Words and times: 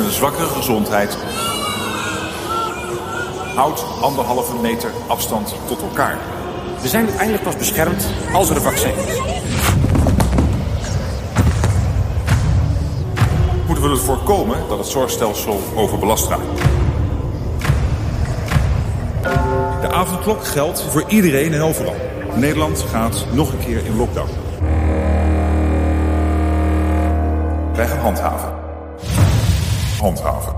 met 0.00 0.08
een 0.08 0.14
zwakkere 0.14 0.48
gezondheid. 0.48 1.16
Houd 3.54 3.84
anderhalve 4.00 4.56
meter 4.60 4.90
afstand 5.06 5.54
tot 5.66 5.82
elkaar. 5.82 6.18
We 6.82 6.88
zijn 6.88 7.04
uiteindelijk 7.04 7.44
pas 7.44 7.56
beschermd 7.56 8.06
als 8.32 8.50
er 8.50 8.56
een 8.56 8.62
vaccin 8.62 8.94
is. 9.06 9.20
Moeten 13.66 13.84
we 13.84 13.90
er 13.90 13.98
voorkomen 13.98 14.58
dat 14.68 14.78
het 14.78 14.86
zorgstelsel 14.86 15.60
overbelast 15.74 16.28
raakt. 16.28 16.60
De 19.80 19.88
avondklok 19.90 20.44
geldt 20.44 20.82
voor 20.82 21.04
iedereen 21.08 21.52
en 21.52 21.62
overal. 21.62 21.96
Nederland 22.34 22.84
gaat 22.90 23.26
nog 23.32 23.52
een 23.52 23.58
keer 23.58 23.84
in 23.84 23.96
lockdown. 23.96 24.30
Wij 27.74 27.86
gaan 27.86 27.98
handhaven. 27.98 28.49
Handhaven. 30.00 30.54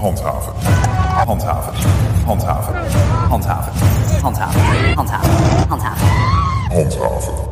Handhaven. 0.00 0.54
Handhaven. 1.28 1.74
Handhaven. 2.26 2.74
Handhaven. 3.30 3.74
Handhaven. 4.20 5.30
Handhaven. 5.66 5.94
Handhaven. 6.70 6.90
Handhaven. 6.90 7.50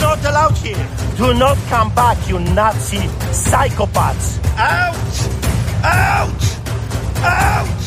Not 0.00 0.24
allowed 0.24 0.56
here. 0.58 0.86
Do 1.16 1.34
not 1.34 1.56
come 1.68 1.94
back, 1.94 2.16
you 2.28 2.38
Nazi 2.38 2.98
psychopaths. 3.30 4.38
Ouch! 4.56 5.28
Ouch! 5.84 6.39
Out! 7.22 7.79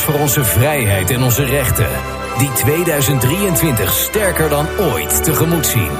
Voor 0.00 0.14
onze 0.14 0.44
vrijheid 0.44 1.10
en 1.10 1.22
onze 1.22 1.44
rechten. 1.44 1.88
Die 2.38 2.52
2023 2.52 3.92
sterker 3.92 4.48
dan 4.48 4.66
ooit 4.78 5.24
tegemoet 5.24 5.66
zien. 5.66 5.90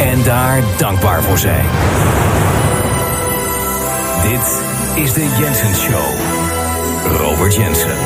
En 0.00 0.22
daar 0.22 0.62
dankbaar 0.78 1.22
voor 1.22 1.38
zijn. 1.38 1.64
Dit 4.22 4.60
is 5.04 5.12
de 5.12 5.36
Jensen 5.38 5.74
Show. 5.74 6.14
Robert 7.16 7.54
Jensen. 7.54 7.96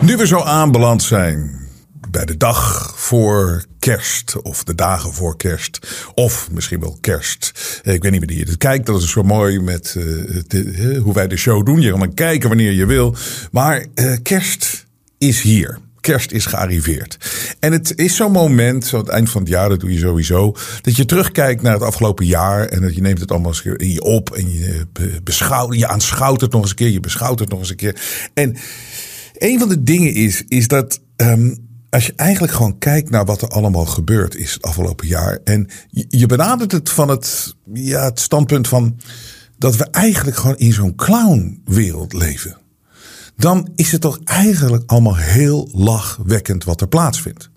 Nu 0.00 0.16
we 0.16 0.26
zo 0.26 0.40
aanbeland 0.40 1.02
zijn 1.02 1.68
bij 2.10 2.24
de 2.24 2.36
dag 2.36 2.92
voor 2.96 3.64
kerst 3.84 4.42
of 4.42 4.64
de 4.64 4.74
dagen 4.74 5.12
voor 5.12 5.36
kerst 5.36 5.78
of 6.14 6.48
misschien 6.50 6.80
wel 6.80 6.98
kerst. 7.00 7.52
Ik 7.82 8.02
weet 8.02 8.10
niet 8.10 8.20
wanneer 8.20 8.38
je 8.38 8.44
dit 8.44 8.56
kijkt, 8.56 8.86
dat 8.86 9.02
is 9.02 9.10
zo 9.10 9.22
mooi 9.22 9.60
met 9.60 9.94
uh, 9.98 10.04
de, 10.46 11.00
hoe 11.02 11.14
wij 11.14 11.28
de 11.28 11.36
show 11.36 11.66
doen. 11.66 11.80
Je 11.80 11.90
kan 11.90 11.98
dan 11.98 12.14
kijken 12.14 12.48
wanneer 12.48 12.72
je 12.72 12.86
wil. 12.86 13.16
Maar 13.52 13.86
uh, 13.94 14.12
kerst 14.22 14.86
is 15.18 15.40
hier. 15.40 15.78
Kerst 16.00 16.32
is 16.32 16.46
gearriveerd. 16.46 17.16
En 17.60 17.72
het 17.72 17.92
is 17.96 18.16
zo'n 18.16 18.32
moment, 18.32 18.86
zo 18.86 18.98
het 18.98 19.08
eind 19.08 19.30
van 19.30 19.40
het 19.40 19.50
jaar, 19.50 19.68
dat 19.68 19.80
doe 19.80 19.92
je 19.92 19.98
sowieso, 19.98 20.56
dat 20.80 20.96
je 20.96 21.04
terugkijkt 21.04 21.62
naar 21.62 21.72
het 21.72 21.82
afgelopen 21.82 22.26
jaar 22.26 22.66
en 22.66 22.80
dat 22.80 22.94
je 22.94 23.00
neemt 23.00 23.20
het 23.20 23.30
allemaal 23.30 23.50
eens 23.50 23.62
in 23.76 23.92
je 23.92 24.02
op 24.02 24.30
en 24.30 24.52
je 24.52 24.86
beschouwt, 25.22 25.74
je 25.74 25.88
aanschouwt 25.88 26.40
het 26.40 26.52
nog 26.52 26.60
eens 26.60 26.70
een 26.70 26.76
keer, 26.76 26.90
je 26.90 27.00
beschouwt 27.00 27.38
het 27.38 27.48
nog 27.48 27.58
eens 27.58 27.70
een 27.70 27.76
keer. 27.76 28.00
En 28.34 28.56
een 29.38 29.58
van 29.58 29.68
de 29.68 29.82
dingen 29.82 30.14
is, 30.14 30.44
is 30.48 30.68
dat 30.68 31.00
um, 31.16 31.63
als 31.94 32.06
je 32.06 32.12
eigenlijk 32.16 32.52
gewoon 32.52 32.78
kijkt 32.78 33.10
naar 33.10 33.24
wat 33.24 33.42
er 33.42 33.48
allemaal 33.48 33.86
gebeurd 33.86 34.36
is 34.36 34.52
het 34.52 34.62
afgelopen 34.62 35.06
jaar. 35.06 35.38
En 35.44 35.68
je, 35.90 36.26
benadert 36.26 36.72
het 36.72 36.90
van 36.90 37.08
het, 37.08 37.54
ja, 37.72 38.04
het 38.04 38.20
standpunt 38.20 38.68
van 38.68 39.00
dat 39.58 39.76
we 39.76 39.84
eigenlijk 39.84 40.36
gewoon 40.36 40.56
in 40.56 40.72
zo'n 40.72 40.94
clownwereld 40.94 42.12
leven. 42.12 42.56
Dan 43.36 43.68
is 43.74 43.92
het 43.92 44.00
toch 44.00 44.18
eigenlijk 44.24 44.82
allemaal 44.86 45.16
heel 45.16 45.68
lachwekkend 45.72 46.64
wat 46.64 46.80
er 46.80 46.88
plaatsvindt. 46.88 47.50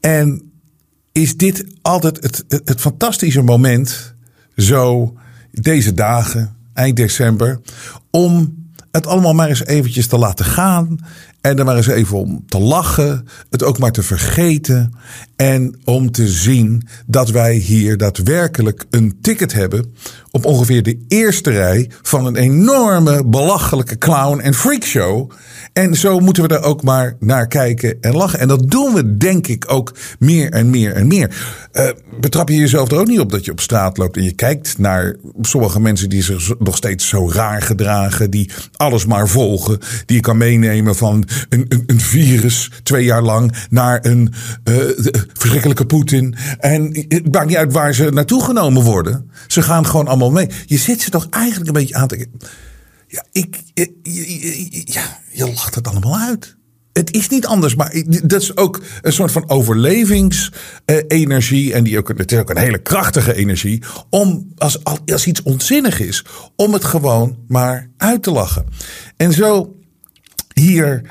En 0.00 0.52
is 1.12 1.36
dit 1.36 1.64
altijd 1.82 2.22
het, 2.22 2.44
het, 2.48 2.62
het 2.64 2.80
fantastische 2.80 3.42
moment, 3.42 4.14
zo 4.56 5.14
deze 5.52 5.94
dagen, 5.94 6.56
eind 6.74 6.96
december, 6.96 7.60
om 8.10 8.58
het 8.90 9.06
allemaal 9.06 9.34
maar 9.34 9.48
eens 9.48 9.64
eventjes 9.64 10.06
te 10.06 10.18
laten 10.18 10.44
gaan. 10.44 10.98
En 11.40 11.58
er 11.58 11.64
maar 11.64 11.76
eens 11.76 11.86
even 11.86 12.18
om 12.18 12.44
te 12.46 12.58
lachen. 12.58 13.26
Het 13.50 13.62
ook 13.62 13.78
maar 13.78 13.92
te 13.92 14.02
vergeten. 14.02 14.94
En 15.36 15.74
om 15.84 16.10
te 16.10 16.28
zien 16.28 16.88
dat 17.06 17.30
wij 17.30 17.54
hier 17.54 17.96
daadwerkelijk 17.96 18.84
een 18.90 19.18
ticket 19.20 19.52
hebben. 19.52 19.94
Op 20.30 20.44
ongeveer 20.44 20.82
de 20.82 21.04
eerste 21.08 21.50
rij 21.50 21.90
van 22.02 22.26
een 22.26 22.36
enorme 22.36 23.24
belachelijke 23.24 23.98
clown 23.98 24.38
en 24.38 24.54
freakshow. 24.54 25.30
En 25.72 25.94
zo 25.94 26.18
moeten 26.18 26.42
we 26.42 26.54
er 26.54 26.62
ook 26.62 26.82
maar 26.82 27.16
naar 27.20 27.46
kijken 27.46 27.96
en 28.00 28.16
lachen. 28.16 28.38
En 28.38 28.48
dat 28.48 28.70
doen 28.70 28.94
we 28.94 29.16
denk 29.16 29.46
ik 29.46 29.64
ook 29.72 29.94
meer 30.18 30.50
en 30.50 30.70
meer 30.70 30.92
en 30.92 31.06
meer. 31.06 31.58
Uh, 31.72 31.88
betrap 32.20 32.48
je 32.48 32.56
jezelf 32.56 32.90
er 32.90 32.98
ook 32.98 33.06
niet 33.06 33.20
op 33.20 33.30
dat 33.30 33.44
je 33.44 33.50
op 33.50 33.60
straat 33.60 33.98
loopt 33.98 34.16
en 34.16 34.24
je 34.24 34.32
kijkt 34.32 34.78
naar 34.78 35.16
sommige 35.40 35.80
mensen 35.80 36.08
die 36.08 36.22
zich 36.22 36.58
nog 36.58 36.76
steeds 36.76 37.08
zo 37.08 37.30
raar 37.30 37.62
gedragen. 37.62 38.30
Die 38.30 38.50
alles 38.76 39.06
maar 39.06 39.28
volgen. 39.28 39.78
Die 40.06 40.16
je 40.16 40.22
kan 40.22 40.36
meenemen 40.36 40.96
van 40.96 41.24
een, 41.48 41.66
een, 41.68 41.82
een 41.86 42.00
virus 42.00 42.70
twee 42.82 43.04
jaar 43.04 43.22
lang 43.22 43.54
naar 43.70 43.98
een 44.02 44.32
uh, 44.64 44.76
verschrikkelijke 45.32 45.86
Poetin. 45.86 46.34
En 46.58 47.06
het 47.08 47.32
maakt 47.32 47.46
niet 47.46 47.56
uit 47.56 47.72
waar 47.72 47.94
ze 47.94 48.10
naartoe 48.10 48.44
genomen 48.44 48.82
worden. 48.82 49.30
Ze 49.46 49.62
gaan 49.62 49.86
gewoon 49.86 50.06
allemaal 50.08 50.19
Je 50.66 50.76
zit 50.76 51.02
ze 51.02 51.10
toch 51.10 51.26
eigenlijk 51.30 51.66
een 51.66 51.80
beetje 51.80 51.94
aan 51.94 52.08
te 52.08 52.28
ja, 53.10 53.24
ik, 53.32 53.60
ja, 54.84 55.18
je 55.32 55.46
lacht 55.46 55.74
het 55.74 55.88
allemaal 55.88 56.18
uit. 56.18 56.56
Het 56.92 57.14
is 57.14 57.28
niet 57.28 57.46
anders, 57.46 57.74
maar 57.74 58.02
dat 58.22 58.42
is 58.42 58.56
ook 58.56 58.82
een 59.02 59.12
soort 59.12 59.32
van 59.32 59.50
overlevingsenergie. 59.50 61.72
En 61.72 61.84
die 61.84 61.98
ook, 61.98 62.10
is 62.10 62.38
ook 62.38 62.50
een 62.50 62.56
hele 62.56 62.82
krachtige 62.82 63.34
energie. 63.34 63.82
Om, 64.10 64.52
als, 64.56 64.84
als 64.84 65.26
iets 65.26 65.42
onzinnig 65.42 66.00
is, 66.00 66.24
om 66.56 66.72
het 66.72 66.84
gewoon 66.84 67.38
maar 67.48 67.90
uit 67.96 68.22
te 68.22 68.30
lachen. 68.30 68.66
En 69.16 69.32
zo 69.32 69.76
hier, 70.54 71.02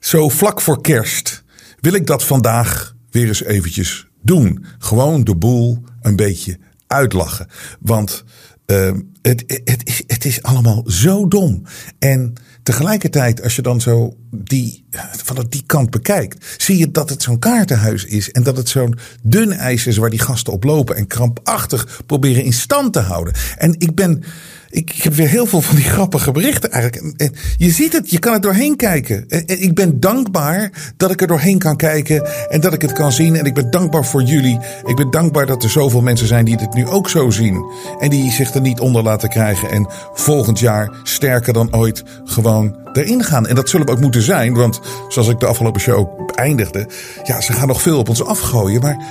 zo 0.00 0.28
vlak 0.28 0.60
voor 0.60 0.80
kerst, 0.80 1.44
wil 1.80 1.92
ik 1.92 2.06
dat 2.06 2.24
vandaag 2.24 2.94
weer 3.10 3.26
eens 3.26 3.42
eventjes 3.42 4.06
doen. 4.22 4.64
Gewoon 4.78 5.24
de 5.24 5.36
boel 5.36 5.84
een 6.02 6.16
beetje 6.16 6.58
uitlachen. 6.88 7.46
Want 7.80 8.24
uh, 8.66 8.90
het, 9.22 9.44
het, 9.64 10.04
het 10.06 10.24
is 10.24 10.42
allemaal 10.42 10.82
zo 10.86 11.28
dom. 11.28 11.62
En 11.98 12.34
tegelijkertijd, 12.62 13.42
als 13.42 13.56
je 13.56 13.62
dan 13.62 13.80
zo 13.80 14.16
die, 14.30 14.84
van 15.24 15.46
die 15.48 15.62
kant 15.66 15.90
bekijkt, 15.90 16.54
zie 16.56 16.78
je 16.78 16.90
dat 16.90 17.10
het 17.10 17.22
zo'n 17.22 17.38
kaartenhuis 17.38 18.04
is. 18.04 18.30
En 18.30 18.42
dat 18.42 18.56
het 18.56 18.68
zo'n 18.68 18.98
dun 19.22 19.52
ijs 19.52 19.86
is 19.86 19.96
waar 19.96 20.10
die 20.10 20.20
gasten 20.20 20.52
op 20.52 20.64
lopen 20.64 20.96
en 20.96 21.06
krampachtig 21.06 22.02
proberen 22.06 22.44
in 22.44 22.52
stand 22.52 22.92
te 22.92 23.00
houden. 23.00 23.34
En 23.56 23.74
ik 23.78 23.94
ben 23.94 24.24
ik, 24.70 24.92
ik 24.94 25.02
heb 25.02 25.14
weer 25.14 25.28
heel 25.28 25.46
veel 25.46 25.60
van 25.60 25.76
die 25.76 25.84
grappige 25.84 26.32
berichten 26.32 26.70
eigenlijk. 26.70 27.14
En, 27.16 27.34
je 27.56 27.70
ziet 27.70 27.92
het, 27.92 28.10
je 28.10 28.18
kan 28.18 28.32
er 28.32 28.40
doorheen 28.40 28.76
kijken. 28.76 29.24
En, 29.28 29.62
ik 29.62 29.74
ben 29.74 30.00
dankbaar 30.00 30.70
dat 30.96 31.10
ik 31.10 31.20
er 31.20 31.26
doorheen 31.26 31.58
kan 31.58 31.76
kijken 31.76 32.28
en 32.48 32.60
dat 32.60 32.72
ik 32.72 32.82
het 32.82 32.92
kan 32.92 33.12
zien. 33.12 33.36
En 33.36 33.44
ik 33.44 33.54
ben 33.54 33.70
dankbaar 33.70 34.04
voor 34.04 34.22
jullie. 34.22 34.58
Ik 34.84 34.96
ben 34.96 35.10
dankbaar 35.10 35.46
dat 35.46 35.62
er 35.62 35.70
zoveel 35.70 36.00
mensen 36.00 36.26
zijn 36.26 36.44
die 36.44 36.56
dit 36.56 36.74
nu 36.74 36.86
ook 36.86 37.08
zo 37.08 37.30
zien. 37.30 37.64
En 37.98 38.10
die 38.10 38.32
zich 38.32 38.54
er 38.54 38.60
niet 38.60 38.80
onder 38.80 39.02
laten 39.02 39.28
krijgen. 39.28 39.70
En 39.70 39.86
volgend 40.14 40.58
jaar 40.58 40.90
sterker 41.02 41.52
dan 41.52 41.74
ooit 41.74 42.02
gewoon 42.24 42.76
erin 42.92 43.24
gaan. 43.24 43.46
En 43.46 43.54
dat 43.54 43.68
zullen 43.68 43.86
we 43.86 43.92
ook 43.92 44.00
moeten 44.00 44.22
zijn. 44.22 44.54
Want 44.54 44.80
zoals 45.08 45.28
ik 45.28 45.40
de 45.40 45.46
afgelopen 45.46 45.80
show 45.80 45.98
ook 45.98 46.30
eindigde. 46.30 46.88
Ja, 47.24 47.40
ze 47.40 47.52
gaan 47.52 47.68
nog 47.68 47.82
veel 47.82 47.98
op 47.98 48.08
ons 48.08 48.24
afgooien. 48.24 48.80
Maar 48.80 49.06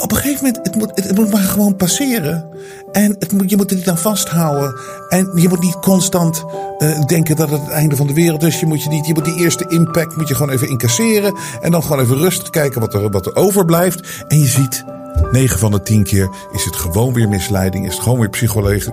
op 0.00 0.10
een 0.10 0.16
gegeven 0.16 0.44
moment, 0.44 0.66
het 0.66 0.76
moet, 0.76 0.90
het, 0.94 1.16
moet 1.16 1.30
maar 1.30 1.40
gewoon 1.40 1.76
passeren. 1.76 2.48
En 2.92 3.16
het 3.18 3.34
je 3.46 3.56
moet 3.56 3.70
er 3.70 3.76
niet 3.76 3.88
aan 3.88 3.98
vasthouden. 3.98 4.80
En 5.08 5.30
je 5.34 5.48
moet 5.48 5.60
niet 5.60 5.78
constant 5.80 6.44
uh, 6.78 7.04
denken 7.06 7.36
dat 7.36 7.50
het 7.50 7.60
het 7.60 7.70
einde 7.70 7.96
van 7.96 8.06
de 8.06 8.14
wereld 8.14 8.42
is. 8.42 8.60
Je 8.60 8.66
moet, 8.66 8.82
je 8.82 8.88
niet, 8.88 9.06
je 9.06 9.14
moet 9.14 9.24
die 9.24 9.38
eerste 9.38 9.64
impact 9.68 10.16
moet 10.16 10.28
je 10.28 10.34
gewoon 10.34 10.52
even 10.52 10.68
incasseren. 10.68 11.34
En 11.60 11.70
dan 11.70 11.82
gewoon 11.82 12.00
even 12.00 12.16
rustig 12.16 12.50
kijken 12.50 12.80
wat 12.80 12.94
er, 12.94 13.10
wat 13.10 13.26
er 13.26 13.36
overblijft. 13.36 14.24
En 14.28 14.38
je 14.38 14.46
ziet, 14.46 14.84
9 15.32 15.58
van 15.58 15.70
de 15.70 15.82
10 15.82 16.02
keer 16.02 16.28
is 16.52 16.64
het 16.64 16.76
gewoon 16.76 17.12
weer 17.12 17.28
misleiding. 17.28 17.86
Is 17.86 17.94
het 17.94 18.02
gewoon 18.02 18.18
weer 18.18 18.30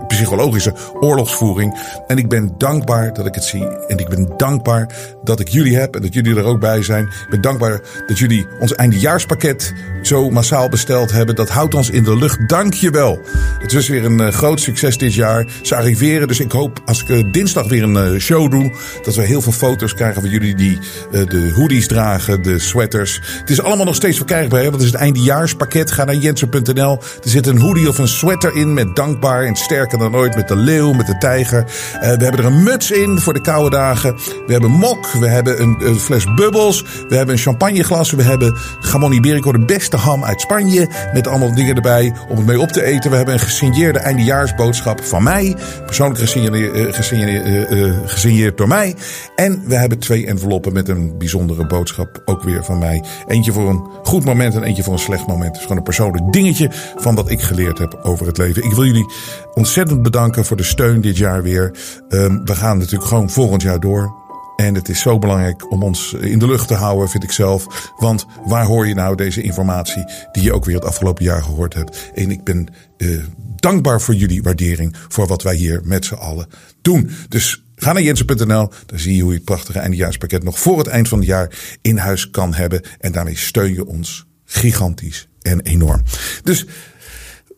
psychologische, 0.08 0.74
oorlogsvoering. 1.00 1.80
En 2.08 2.18
ik 2.18 2.30
ben 2.30 2.54
dankbaar 2.58 3.14
dat 3.14 3.26
ik 3.26 3.36
het 3.36 3.44
zie. 3.44 3.68
En 3.68 3.98
ik 3.98 4.10
ben 4.10 4.34
dankbaar 4.38 4.96
dat 5.24 5.40
ik 5.40 5.48
jullie 5.48 5.78
heb 5.78 5.96
en 5.96 6.02
dat 6.02 6.14
jullie 6.14 6.36
er 6.36 6.44
ook 6.44 6.60
bij 6.60 6.84
zijn. 6.84 7.04
Ik 7.06 7.28
ben 7.30 7.42
dankbaar 7.42 7.82
dat 8.08 8.18
jullie 8.18 8.48
ons 8.60 8.76
eindejaarspakket 8.76 9.74
zo 10.02 10.30
massaal 10.30 10.70
besteld 10.70 11.12
hebben. 11.12 11.36
Dat 11.36 11.50
houdt 11.50 11.74
ons 11.74 11.90
in 11.90 12.04
de 12.04 12.18
lucht. 12.18 12.50
Dank 12.50 12.74
je 12.74 12.90
wel. 12.90 13.20
Het 13.60 13.74
is 13.74 13.88
weer 13.88 14.06
een 14.06 14.22
uh, 14.22 14.28
groot 14.28 14.60
succes 14.60 14.98
dit 14.98 15.14
jaar. 15.14 15.48
Ze 15.62 15.76
arriveren. 15.76 16.28
Dus 16.28 16.40
ik 16.40 16.52
hoop 16.52 16.82
als 16.86 17.02
ik 17.02 17.10
uh, 17.10 17.32
dinsdag 17.32 17.68
weer 17.68 17.84
een 17.84 18.14
uh, 18.14 18.20
show 18.20 18.52
doe. 18.52 18.72
Dat 19.04 19.16
we 19.16 19.22
heel 19.22 19.42
veel 19.42 19.52
foto's 19.52 19.94
krijgen 19.94 20.22
van 20.22 20.30
jullie 20.32 20.56
die 20.56 20.80
de 21.12 21.52
hoodies 21.56 21.88
dragen. 21.88 22.44
De 22.44 22.60
sweaters. 22.60 23.22
Het 23.40 23.50
is 23.50 23.62
allemaal 23.62 23.86
nog 23.86 23.96
steeds 23.96 24.18
verkrijgbaar. 24.18 24.62
Want 24.62 24.74
het 24.74 24.84
is 24.84 24.92
het 24.92 25.02
eindejaarspakket. 25.02 25.92
Ga 25.92 26.04
naar 26.04 26.16
jensen.nl. 26.22 26.98
Er 27.24 27.30
zit 27.30 27.48
een 27.48 27.60
hoodie 27.60 27.88
of 27.88 27.98
een 27.98 28.08
sweater 28.08 28.56
in 28.56 28.74
met 28.74 28.96
dankbaar 28.96 29.44
en 29.44 29.56
sterker 29.56 29.98
dan 29.98 30.16
ooit. 30.16 30.36
Met 30.36 30.48
de 30.48 30.56
leeuw, 30.56 30.94
met 30.94 31.08
de 31.08 31.18
tijger. 31.18 31.66
we 32.00 32.06
hebben 32.06 32.38
er 32.38 32.46
een 32.46 32.64
muts 32.64 32.92
in 32.92 33.20
voor 33.20 33.34
de 33.34 33.42
koude 33.42 33.70
dagen. 33.70 34.16
We 34.46 34.52
hebben 34.52 34.72
mok. 34.72 35.12
We 35.12 35.28
hebben 35.28 35.62
een, 35.62 36.00
fles 36.00 36.34
bubbels. 36.34 36.84
We 37.10 37.16
hebben 37.16 37.36
een 37.36 37.42
champagneglas. 37.42 38.12
We 38.12 38.24
hebben 38.24 38.58
Gamon 38.80 39.12
Iberico, 39.12 39.52
de 39.52 39.66
beste 39.66 39.98
ham 39.98 40.24
uit 40.24 40.42
Spanje. 40.42 40.90
Met 41.14 41.28
allemaal 41.28 41.56
dingen 41.56 41.76
erbij 41.76 42.14
om 42.30 42.38
het 42.38 42.46
mee 42.46 42.60
op 42.60 42.70
te 42.70 42.84
eten. 42.84 43.10
We 43.10 43.16
hebben 43.16 43.34
een 43.34 43.40
gesigneerde 43.40 44.00
eindejaarsboodschap 44.00 45.04
van 45.04 45.24
mij. 45.24 45.56
Persoonlijk 45.86 46.20
gesigneerd, 46.20 46.96
gesigneerd, 46.96 47.72
uh, 47.72 47.94
gesigneerd 48.06 48.58
door 48.58 48.68
mij. 48.68 48.96
En 49.36 49.64
we 49.66 49.76
hebben 49.76 50.00
twee 50.00 50.28
enveloppen 50.28 50.74
met 50.74 50.90
een 50.90 51.18
bijzondere 51.18 51.68
boodschap. 51.68 52.22
Ook 52.26 52.44
weer 52.44 52.64
van 52.64 52.80
mij. 52.80 53.04
Eentje 53.28 53.52
voor 53.52 53.70
een 53.70 53.88
goed 54.04 54.26
moment 54.26 54.56
en 54.56 54.64
eentje 54.64 54.84
voor 54.84 54.94
een 54.94 55.00
slecht 55.00 55.28
moment. 55.28 55.48
Het 55.48 55.56
is 55.56 55.62
gewoon 55.62 55.78
een 55.78 55.84
persoonlijk 55.84 56.11
dingetje 56.32 56.70
van 56.96 57.16
wat 57.16 57.30
ik 57.30 57.42
geleerd 57.42 57.78
heb 57.78 58.00
over 58.04 58.28
het 58.28 58.38
leven. 58.38 58.64
Ik 58.64 58.74
wil 58.74 58.86
jullie 58.86 59.14
ontzettend 59.54 60.02
bedanken 60.02 60.46
voor 60.46 60.58
de 60.58 60.64
steun 60.64 61.02
dit 61.02 61.18
jaar 61.18 61.44
weer. 61.44 61.76
Um, 62.10 62.46
we 62.46 62.56
gaan 62.56 62.78
natuurlijk 62.78 63.10
gewoon 63.10 63.30
volgend 63.30 63.62
jaar 63.62 63.80
door. 63.80 64.20
En 64.56 64.76
het 64.76 64.90
is 64.90 65.02
zo 65.02 65.20
belangrijk 65.20 65.72
om 65.72 65.84
ons 65.84 66.14
in 66.14 66.40
de 66.40 66.46
lucht 66.46 66.68
te 66.68 66.74
houden, 66.74 67.10
vind 67.10 67.24
ik 67.24 67.32
zelf. 67.32 67.92
Want 67.98 68.26
waar 68.46 68.66
hoor 68.66 68.88
je 68.88 68.94
nou 68.94 69.16
deze 69.16 69.42
informatie 69.42 70.06
die 70.32 70.44
je 70.44 70.54
ook 70.54 70.66
weer 70.66 70.76
het 70.76 70.86
afgelopen 70.86 71.24
jaar 71.24 71.44
gehoord 71.44 71.74
hebt? 71.74 72.12
En 72.14 72.32
ik 72.32 72.44
ben 72.44 72.68
uh, 72.98 73.24
dankbaar 73.56 74.02
voor 74.02 74.14
jullie 74.14 74.44
waardering 74.44 74.96
voor 75.08 75.28
wat 75.28 75.44
wij 75.44 75.56
hier 75.56 75.82
met 75.84 76.06
z'n 76.06 76.14
allen 76.14 76.48
doen. 76.82 77.12
Dus 77.30 77.64
ga 77.76 77.94
naar 77.94 78.04
jensen.nl, 78.04 78.70
dan 78.86 79.00
zie 79.00 79.16
je 79.16 79.22
hoe 79.22 79.32
je 79.32 79.38
het 79.38 79.46
prachtige 79.46 79.80
eindejaarspakket 79.80 80.44
nog 80.44 80.60
voor 80.60 80.78
het 80.78 80.88
eind 80.88 81.08
van 81.08 81.18
het 81.18 81.28
jaar 81.28 81.78
in 81.82 81.98
huis 81.98 82.30
kan 82.30 82.54
hebben. 82.54 82.82
En 83.00 83.12
daarmee 83.12 83.38
steun 83.38 83.74
je 83.74 83.86
ons 83.86 84.26
gigantisch 84.46 85.28
en 85.42 85.62
enorm. 85.62 86.02
Dus 86.44 86.66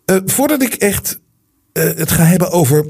uh, 0.05 0.17
voordat 0.25 0.61
ik 0.61 0.73
echt 0.73 1.19
uh, 1.73 1.83
het 1.83 2.11
ga 2.11 2.23
hebben 2.23 2.51
over 2.51 2.85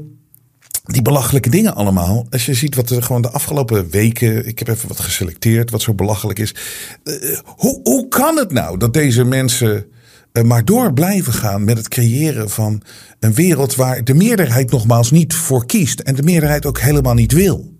die 0.84 1.02
belachelijke 1.02 1.50
dingen 1.50 1.74
allemaal. 1.74 2.26
Als 2.30 2.46
je 2.46 2.54
ziet 2.54 2.74
wat 2.74 2.90
er 2.90 3.02
gewoon 3.02 3.22
de 3.22 3.30
afgelopen 3.30 3.90
weken. 3.90 4.46
Ik 4.46 4.58
heb 4.58 4.68
even 4.68 4.88
wat 4.88 5.00
geselecteerd 5.00 5.70
wat 5.70 5.82
zo 5.82 5.94
belachelijk 5.94 6.38
is. 6.38 6.54
Uh, 7.04 7.38
hoe, 7.44 7.80
hoe 7.82 8.08
kan 8.08 8.36
het 8.36 8.52
nou 8.52 8.78
dat 8.78 8.92
deze 8.92 9.24
mensen 9.24 9.86
maar 10.42 10.64
door 10.64 10.92
blijven 10.92 11.32
gaan 11.32 11.64
met 11.64 11.76
het 11.76 11.88
creëren 11.88 12.50
van 12.50 12.82
een 13.20 13.34
wereld 13.34 13.74
waar 13.74 14.04
de 14.04 14.14
meerderheid 14.14 14.70
nogmaals 14.70 15.10
niet 15.10 15.34
voor 15.34 15.66
kiest 15.66 16.00
en 16.00 16.14
de 16.14 16.22
meerderheid 16.22 16.66
ook 16.66 16.78
helemaal 16.78 17.14
niet 17.14 17.32
wil? 17.32 17.73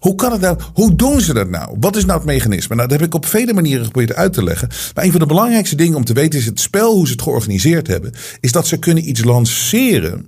Hoe 0.00 0.14
kan 0.14 0.32
het 0.32 0.40
nou? 0.40 0.58
Hoe 0.74 0.94
doen 0.94 1.20
ze 1.20 1.34
dat 1.34 1.48
nou? 1.48 1.76
Wat 1.80 1.96
is 1.96 2.04
nou 2.04 2.18
het 2.18 2.26
mechanisme? 2.26 2.74
Nou, 2.74 2.88
dat 2.88 2.98
heb 2.98 3.08
ik 3.08 3.14
op 3.14 3.26
vele 3.26 3.52
manieren 3.52 3.84
geprobeerd 3.84 4.14
uit 4.18 4.32
te 4.32 4.44
leggen. 4.44 4.68
Maar 4.94 5.04
een 5.04 5.10
van 5.10 5.20
de 5.20 5.26
belangrijkste 5.26 5.76
dingen 5.76 5.96
om 5.96 6.04
te 6.04 6.12
weten 6.12 6.38
is 6.38 6.46
het 6.46 6.60
spel, 6.60 6.94
hoe 6.94 7.06
ze 7.06 7.12
het 7.12 7.22
georganiseerd 7.22 7.86
hebben, 7.86 8.12
is 8.40 8.52
dat 8.52 8.66
ze 8.66 8.78
kunnen 8.78 9.08
iets 9.08 9.24
lanceren 9.24 10.26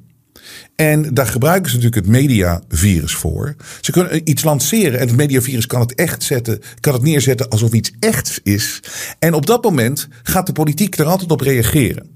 en 0.76 1.14
daar 1.14 1.26
gebruiken 1.26 1.70
ze 1.70 1.76
natuurlijk 1.76 2.06
het 2.06 2.14
mediavirus 2.14 3.14
voor. 3.14 3.56
Ze 3.80 3.90
kunnen 3.90 4.30
iets 4.30 4.44
lanceren 4.44 5.00
en 5.00 5.06
het 5.06 5.16
mediavirus 5.16 5.66
kan 5.66 5.80
het 5.80 5.94
echt 5.94 6.22
zetten, 6.22 6.60
kan 6.80 6.92
het 6.92 7.02
neerzetten 7.02 7.48
alsof 7.48 7.72
iets 7.72 7.92
echt 7.98 8.40
is. 8.42 8.80
En 9.18 9.34
op 9.34 9.46
dat 9.46 9.64
moment 9.64 10.08
gaat 10.22 10.46
de 10.46 10.52
politiek 10.52 10.98
er 10.98 11.06
altijd 11.06 11.30
op 11.30 11.40
reageren. 11.40 12.10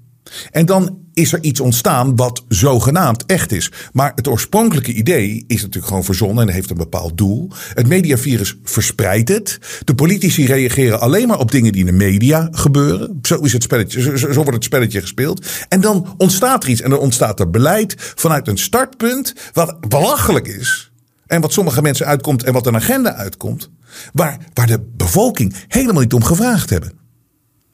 En 0.51 0.67
dan 0.67 0.99
is 1.17 1.33
er 1.33 1.43
iets 1.43 1.61
ontstaan 1.61 2.17
wat 2.17 2.45
zogenaamd 2.49 3.27
echt 3.27 3.53
is. 3.53 3.73
Maar 3.93 4.13
het 4.15 4.29
oorspronkelijke 4.29 4.93
idee 4.93 5.45
is 5.47 5.61
natuurlijk 5.61 5.87
gewoon 5.87 6.05
verzonnen 6.05 6.49
en 6.49 6.55
heeft 6.55 6.71
een 6.71 6.77
bepaald 6.77 7.19
doel. 7.19 7.51
Het 7.75 7.87
mediavirus 7.89 8.57
verspreidt 8.63 9.29
het. 9.29 9.59
De 9.85 9.95
politici 9.95 10.47
reageren 10.47 11.01
alleen 11.01 11.29
maar 11.29 11.39
op 11.39 11.51
dingen 11.51 11.73
die 11.73 11.81
in 11.81 11.87
de 11.87 12.05
media 12.05 12.49
gebeuren. 12.51 13.19
Zo 13.23 13.41
is 13.41 13.53
het 13.53 13.63
spelletje, 13.63 14.19
zo, 14.19 14.33
wordt 14.33 14.53
het 14.53 14.65
spelletje 14.65 15.01
gespeeld. 15.01 15.47
En 15.69 15.81
dan 15.81 16.15
ontstaat 16.17 16.65
er 16.65 16.71
iets 16.71 16.81
en 16.81 16.91
dan 16.91 16.99
ontstaat 16.99 17.41
er 17.41 17.51
beleid 17.51 17.95
vanuit 17.99 18.49
een 18.49 18.59
startpunt 18.59 19.35
wat 19.53 19.89
belachelijk 19.89 20.47
is. 20.49 20.91
En 21.27 21.41
wat 21.41 21.53
sommige 21.53 21.83
mensen 21.83 22.07
uitkomt 22.07 22.43
en 22.43 22.53
wat 22.53 22.67
een 22.67 22.77
agenda 22.77 23.15
uitkomt. 23.15 23.71
Waar, 24.13 24.39
waar 24.55 24.67
de 24.67 24.81
bevolking 24.97 25.55
helemaal 25.69 26.03
niet 26.03 26.13
om 26.13 26.25
gevraagd 26.25 26.71
hebben. 26.71 26.93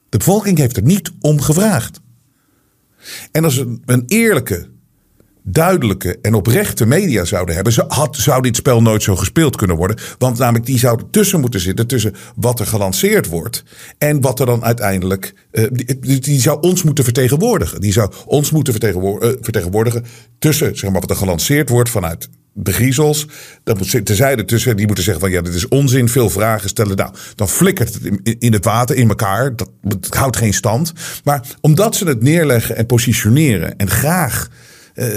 De 0.09 0.17
bevolking 0.17 0.57
heeft 0.57 0.77
er 0.77 0.83
niet 0.83 1.11
om 1.21 1.41
gevraagd. 1.41 2.01
En 3.31 3.43
als 3.43 3.55
we 3.57 3.79
een 3.85 4.03
eerlijke, 4.07 4.67
duidelijke 5.43 6.19
en 6.21 6.33
oprechte 6.33 6.85
media 6.85 7.25
zouden 7.25 7.55
hebben, 7.55 7.85
had, 7.87 8.15
zou 8.15 8.41
dit 8.41 8.55
spel 8.55 8.81
nooit 8.81 9.03
zo 9.03 9.15
gespeeld 9.15 9.55
kunnen 9.55 9.75
worden. 9.75 9.97
Want 10.17 10.37
namelijk 10.37 10.65
die 10.65 10.79
zouden 10.79 11.09
tussen 11.09 11.39
moeten 11.39 11.59
zitten 11.59 11.87
tussen 11.87 12.15
wat 12.35 12.59
er 12.59 12.65
gelanceerd 12.65 13.27
wordt 13.27 13.63
en 13.97 14.21
wat 14.21 14.39
er 14.39 14.45
dan 14.45 14.63
uiteindelijk. 14.63 15.33
Uh, 15.51 15.65
die, 15.99 16.19
die, 16.19 16.41
zou 16.41 16.61
ons 16.61 16.83
moeten 16.83 17.03
vertegenwoordigen. 17.03 17.81
Die 17.81 17.91
zou 17.91 18.11
ons 18.25 18.51
moeten 18.51 18.73
vertegenwoordigen, 18.73 19.35
uh, 19.35 19.43
vertegenwoordigen 19.43 20.05
tussen 20.39 20.77
zeg 20.77 20.91
maar, 20.91 21.01
wat 21.01 21.09
er 21.09 21.15
gelanceerd 21.15 21.69
wordt 21.69 21.89
vanuit 21.89 22.29
de 22.53 22.73
griezels. 22.73 23.27
Dat 23.63 23.77
moet 23.77 24.05
terzijde 24.05 24.45
tussen. 24.45 24.77
Die 24.77 24.85
moeten 24.85 25.03
zeggen 25.03 25.23
van 25.23 25.31
ja, 25.31 25.41
dit 25.41 25.53
is 25.53 25.67
onzin. 25.67 26.09
Veel 26.09 26.29
vragen 26.29 26.69
stellen. 26.69 26.97
Nou, 26.97 27.13
dan 27.35 27.49
flikkert 27.49 27.93
het 27.93 28.35
in 28.39 28.53
het 28.53 28.65
water 28.65 28.95
in 28.95 29.09
elkaar. 29.09 29.55
Dat, 29.55 29.69
houdt 30.09 30.37
geen 30.37 30.53
stand. 30.53 30.93
Maar 31.23 31.47
omdat 31.61 31.95
ze 31.95 32.07
het 32.07 32.21
neerleggen 32.21 32.75
en 32.75 32.85
positioneren 32.85 33.77
en 33.77 33.89
graag 33.89 34.49
uh, 34.95 35.07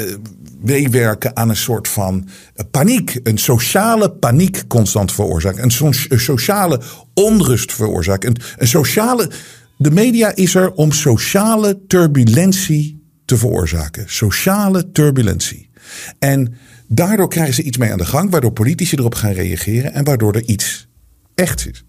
meewerken 0.61 1.37
aan 1.37 1.49
een 1.49 1.57
soort 1.57 1.89
van 1.89 2.29
paniek. 2.71 3.21
Een 3.23 3.39
sociale 3.39 4.11
paniek 4.11 4.67
constant 4.67 5.13
veroorzaken. 5.13 5.63
Een, 5.63 5.71
so 5.71 5.93
sociale 6.17 6.81
onrust 7.15 7.73
veroorzaken. 7.73 8.35
Een 8.57 8.69
sociale. 8.69 9.31
De 9.79 9.91
media 9.91 10.35
is 10.35 10.55
er 10.55 10.73
om 10.73 10.93
sociale 10.93 11.81
turbulentie 11.87 13.05
te 13.25 13.37
veroorzaken. 13.37 14.05
Sociale 14.07 14.91
turbulentie. 14.93 15.71
En 16.19 16.55
Daardoor 16.89 17.29
krijgen 17.29 17.55
ze 17.55 17.63
iets 17.63 17.77
mee 17.77 17.93
aan 17.93 17.99
de 17.99 18.05
gang, 18.05 18.31
waardoor 18.31 18.53
politici 18.53 18.97
erop 18.97 19.15
gaan 19.15 19.33
reageren 19.33 19.93
en 19.93 20.05
waardoor 20.05 20.35
er 20.35 20.45
iets 20.45 20.89
echt 21.35 21.69
is. 21.71 21.85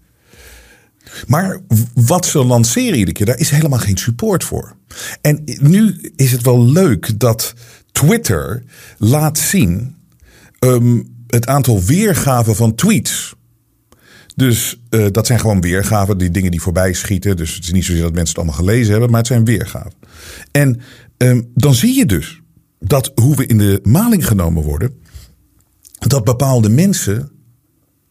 Maar 1.26 1.60
wat 1.94 2.26
ze 2.26 2.44
lanceren 2.44 2.98
iedere 2.98 3.12
keer, 3.12 3.26
daar 3.26 3.38
is 3.38 3.50
helemaal 3.50 3.78
geen 3.78 3.96
support 3.96 4.44
voor. 4.44 4.76
En 5.20 5.42
nu 5.60 6.12
is 6.16 6.32
het 6.32 6.42
wel 6.42 6.64
leuk 6.64 7.20
dat 7.20 7.54
Twitter 7.92 8.62
laat 8.98 9.38
zien 9.38 9.96
um, 10.58 11.16
het 11.26 11.46
aantal 11.46 11.82
weergaven 11.82 12.56
van 12.56 12.74
tweets. 12.74 13.36
Dus 14.36 14.80
uh, 14.90 15.06
dat 15.10 15.26
zijn 15.26 15.40
gewoon 15.40 15.60
weergaven, 15.60 16.18
die 16.18 16.30
dingen 16.30 16.50
die 16.50 16.62
voorbij 16.62 16.92
schieten. 16.92 17.36
Dus 17.36 17.54
het 17.54 17.64
is 17.64 17.72
niet 17.72 17.84
zozeer 17.84 18.02
dat 18.02 18.14
mensen 18.14 18.28
het 18.28 18.36
allemaal 18.36 18.64
gelezen 18.66 18.90
hebben, 18.90 19.10
maar 19.10 19.18
het 19.18 19.28
zijn 19.28 19.44
weergaven. 19.44 19.92
En 20.50 20.80
um, 21.16 21.50
dan 21.54 21.74
zie 21.74 21.96
je 21.96 22.06
dus 22.06 22.40
dat 22.80 23.12
hoe 23.14 23.36
we 23.36 23.46
in 23.46 23.58
de 23.58 23.80
maling 23.82 24.26
genomen 24.26 24.62
worden, 24.62 24.92
dat 25.98 26.24
bepaalde 26.24 26.68
mensen, 26.68 27.30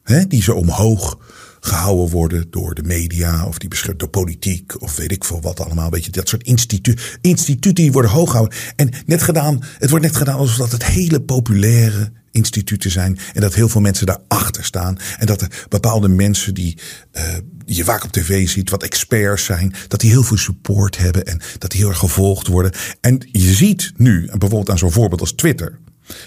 hè, 0.03 0.27
die 0.27 0.41
zo 0.41 0.53
omhoog 0.53 1.17
gehouden 1.59 2.09
worden 2.09 2.47
door 2.49 2.73
de 2.75 2.83
media 2.83 3.45
of 3.45 3.57
die 3.57 3.69
beschermd 3.69 3.99
door 3.99 4.09
politiek 4.09 4.81
of 4.81 4.95
weet 4.95 5.11
ik 5.11 5.23
veel 5.23 5.41
wat 5.41 5.59
allemaal. 5.59 5.89
Weet 5.89 6.05
je, 6.05 6.11
dat 6.11 6.29
soort 6.29 6.43
institu 6.43 6.93
instituten 7.21 7.75
die 7.75 7.91
worden 7.91 8.11
hoog 8.11 8.29
gehouden. 8.29 8.57
En 8.75 8.89
net 9.05 9.21
gedaan, 9.21 9.63
het 9.77 9.89
wordt 9.89 10.05
net 10.05 10.15
gedaan 10.15 10.37
alsof 10.37 10.57
dat 10.57 10.71
het 10.71 10.85
hele 10.85 11.21
populaire 11.21 12.11
instituten 12.37 12.91
zijn. 12.91 13.19
En 13.33 13.41
dat 13.41 13.53
heel 13.53 13.69
veel 13.69 13.81
mensen 13.81 14.05
daarachter 14.05 14.63
staan. 14.63 14.97
En 15.17 15.25
dat 15.25 15.41
er 15.41 15.65
bepaalde 15.69 16.07
mensen 16.07 16.53
die 16.53 16.77
uh, 17.13 17.23
je 17.65 17.83
vaak 17.83 18.03
op 18.03 18.11
tv 18.11 18.47
ziet, 18.49 18.69
wat 18.69 18.83
experts 18.83 19.45
zijn, 19.45 19.73
dat 19.87 19.99
die 19.99 20.09
heel 20.09 20.23
veel 20.23 20.37
support 20.37 20.97
hebben 20.97 21.25
en 21.25 21.41
dat 21.57 21.71
die 21.71 21.79
heel 21.79 21.89
erg 21.89 21.99
gevolgd 21.99 22.47
worden. 22.47 22.71
En 23.01 23.27
je 23.31 23.53
ziet 23.53 23.91
nu, 23.95 24.25
bijvoorbeeld 24.25 24.69
aan 24.69 24.77
zo'n 24.77 24.91
voorbeeld 24.91 25.21
als 25.21 25.33
Twitter, 25.33 25.79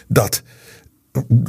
dat 0.08 0.42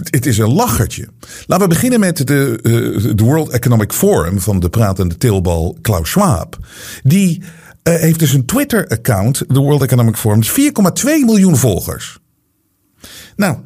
het 0.04 0.26
is 0.26 0.38
een 0.38 0.54
lachertje. 0.54 1.08
Laten 1.46 1.68
we 1.68 1.74
beginnen 1.74 2.00
met 2.00 2.28
de, 2.28 2.60
uh, 2.64 3.16
de 3.16 3.24
World 3.24 3.50
Economic 3.50 3.94
Forum 3.94 4.40
van 4.40 4.60
de 4.60 4.70
pratende 4.70 5.18
tilbal 5.18 5.78
Klaus 5.82 6.10
Schwab. 6.10 6.58
Die 7.04 7.42
uh, 7.42 7.96
heeft 7.96 8.20
dus 8.20 8.34
een 8.34 8.46
Twitter-account, 8.46 9.44
de 9.48 9.60
World 9.60 9.82
Economic 9.82 10.18
Forum, 10.18 10.42
4,2 10.44 10.50
miljoen 11.04 11.58
volgers. 11.58 12.20
Nou, 13.36 13.58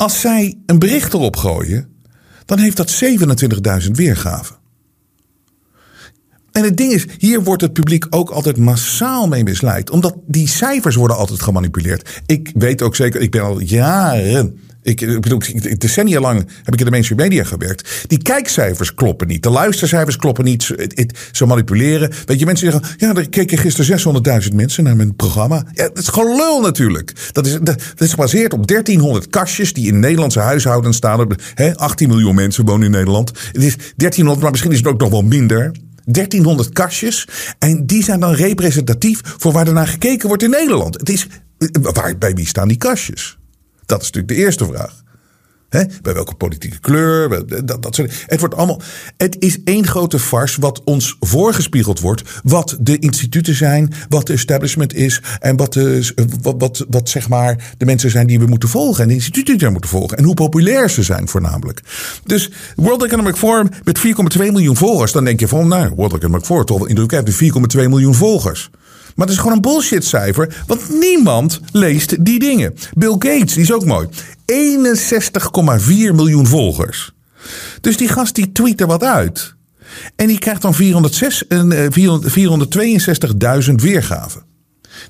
als 0.00 0.20
zij 0.20 0.58
een 0.66 0.78
bericht 0.78 1.14
erop 1.14 1.36
gooien, 1.36 1.88
dan 2.44 2.58
heeft 2.58 2.76
dat 2.76 3.02
27.000 3.84 3.90
weergaven. 3.90 4.56
En 6.52 6.64
het 6.64 6.76
ding 6.76 6.92
is, 6.92 7.06
hier 7.18 7.42
wordt 7.42 7.62
het 7.62 7.72
publiek 7.72 8.06
ook 8.10 8.30
altijd 8.30 8.56
massaal 8.56 9.28
mee 9.28 9.44
misleid. 9.44 9.90
Omdat 9.90 10.14
die 10.26 10.48
cijfers 10.48 10.96
worden 10.96 11.16
altijd 11.16 11.42
gemanipuleerd. 11.42 12.22
Ik 12.26 12.50
weet 12.54 12.82
ook 12.82 12.96
zeker, 12.96 13.20
ik 13.20 13.30
ben 13.30 13.42
al 13.42 13.60
jaren 13.60 14.58
ik, 14.82 15.20
bedoel, 15.20 15.40
decennia 15.78 16.20
lang 16.20 16.38
heb 16.62 16.74
ik 16.74 16.78
in 16.78 16.84
de 16.84 16.90
mainstream 16.90 17.22
media 17.22 17.44
gewerkt. 17.44 18.04
Die 18.06 18.22
kijkcijfers 18.22 18.94
kloppen 18.94 19.26
niet. 19.26 19.42
De 19.42 19.50
luistercijfers 19.50 20.16
kloppen 20.16 20.44
niet. 20.44 20.74
Ze 21.32 21.46
manipuleren. 21.46 22.10
Weet 22.24 22.38
je, 22.38 22.46
mensen 22.46 22.72
zeggen, 22.72 22.96
ja, 22.96 23.14
er 23.14 23.28
keken 23.28 23.58
gisteren 23.58 24.42
600.000 24.42 24.54
mensen 24.54 24.84
naar 24.84 24.96
mijn 24.96 25.16
programma. 25.16 25.64
Ja, 25.72 25.88
dat 25.88 25.98
is 25.98 26.08
gelul 26.08 26.60
natuurlijk. 26.60 27.12
Dat 27.32 27.46
is, 27.46 27.58
dat, 27.62 27.82
is 27.96 28.10
gebaseerd 28.10 28.52
op 28.52 28.66
1300 28.66 29.30
kastjes 29.30 29.72
die 29.72 29.86
in 29.86 30.00
Nederlandse 30.00 30.40
huishoudens 30.40 30.96
staan. 30.96 31.26
He, 31.54 31.74
18 31.76 32.08
miljoen 32.08 32.34
mensen 32.34 32.64
wonen 32.64 32.84
in 32.84 32.90
Nederland. 32.90 33.28
Het 33.28 33.62
is 33.62 33.76
1300, 33.76 34.40
maar 34.40 34.50
misschien 34.50 34.72
is 34.72 34.78
het 34.78 34.86
ook 34.86 35.00
nog 35.00 35.10
wel 35.10 35.22
minder. 35.22 35.72
1300 36.04 36.72
kastjes. 36.72 37.28
En 37.58 37.86
die 37.86 38.04
zijn 38.04 38.20
dan 38.20 38.32
representatief 38.32 39.20
voor 39.24 39.52
waar 39.52 39.66
er 39.66 39.72
naar 39.72 39.88
gekeken 39.88 40.28
wordt 40.28 40.42
in 40.42 40.50
Nederland. 40.50 40.94
Het 40.94 41.08
is, 41.08 41.26
waar, 41.82 42.18
bij 42.18 42.34
wie 42.34 42.46
staan 42.46 42.68
die 42.68 42.76
kastjes? 42.76 43.38
Dat 43.90 44.00
is 44.00 44.06
natuurlijk 44.10 44.34
de 44.34 44.44
eerste 44.44 44.64
vraag. 44.64 45.02
Bij 46.02 46.14
welke 46.14 46.34
politieke 46.34 46.78
kleur? 46.78 47.46
Dat, 47.66 47.82
dat 47.82 47.94
soort, 47.94 48.24
het 48.26 48.40
wordt 48.40 48.54
allemaal. 48.54 48.80
Het 49.16 49.36
is 49.38 49.62
één 49.64 49.86
grote 49.86 50.18
farce 50.18 50.60
wat 50.60 50.84
ons 50.84 51.16
voorgespiegeld 51.20 52.00
wordt. 52.00 52.22
Wat 52.42 52.76
de 52.80 52.98
instituten 52.98 53.54
zijn, 53.54 53.92
wat 54.08 54.26
de 54.26 54.32
establishment 54.32 54.94
is. 54.94 55.22
En 55.40 55.56
wat, 55.56 55.72
de, 55.72 56.12
wat, 56.42 56.54
wat, 56.58 56.86
wat 56.88 57.08
zeg 57.08 57.28
maar 57.28 57.74
de 57.78 57.84
mensen 57.84 58.10
zijn 58.10 58.26
die 58.26 58.38
we 58.38 58.46
moeten 58.46 58.68
volgen. 58.68 59.02
En 59.02 59.08
de 59.08 59.14
instituten 59.14 59.58
die 59.58 59.66
we 59.66 59.72
moeten 59.72 59.90
volgen. 59.90 60.18
En 60.18 60.24
hoe 60.24 60.34
populair 60.34 60.90
ze 60.90 61.02
zijn 61.02 61.28
voornamelijk. 61.28 61.80
Dus 62.24 62.50
World 62.76 63.04
Economic 63.04 63.36
Forum 63.36 63.68
met 63.84 63.98
4,2 63.98 64.38
miljoen 64.38 64.76
volgers. 64.76 65.12
Dan 65.12 65.24
denk 65.24 65.40
je 65.40 65.48
van, 65.48 65.68
nou, 65.68 65.92
World 65.94 66.14
Economic 66.14 66.44
Forum 66.44 66.64
toch 66.64 66.78
wel 66.78 66.88
indrukwekkend. 66.88 67.76
4,2 67.76 67.88
miljoen 67.88 68.14
volgers. 68.14 68.70
Maar 69.14 69.26
het 69.26 69.36
is 69.36 69.40
gewoon 69.40 69.56
een 69.56 69.62
bullshit 69.62 70.04
cijfer, 70.04 70.62
want 70.66 71.00
niemand 71.00 71.60
leest 71.72 72.24
die 72.24 72.38
dingen. 72.38 72.74
Bill 72.94 73.16
Gates, 73.18 73.54
die 73.54 73.62
is 73.62 73.72
ook 73.72 73.84
mooi. 73.84 74.08
61,4 74.52 76.14
miljoen 76.14 76.46
volgers. 76.46 77.12
Dus 77.80 77.96
die 77.96 78.08
gast 78.08 78.34
die 78.34 78.52
tweet 78.52 78.80
er 78.80 78.86
wat 78.86 79.02
uit. 79.02 79.54
En 80.16 80.26
die 80.26 80.38
krijgt 80.38 80.62
dan 80.62 80.74
462.000 80.74 80.78
eh, 81.48 81.88
weergaven. 83.76 84.42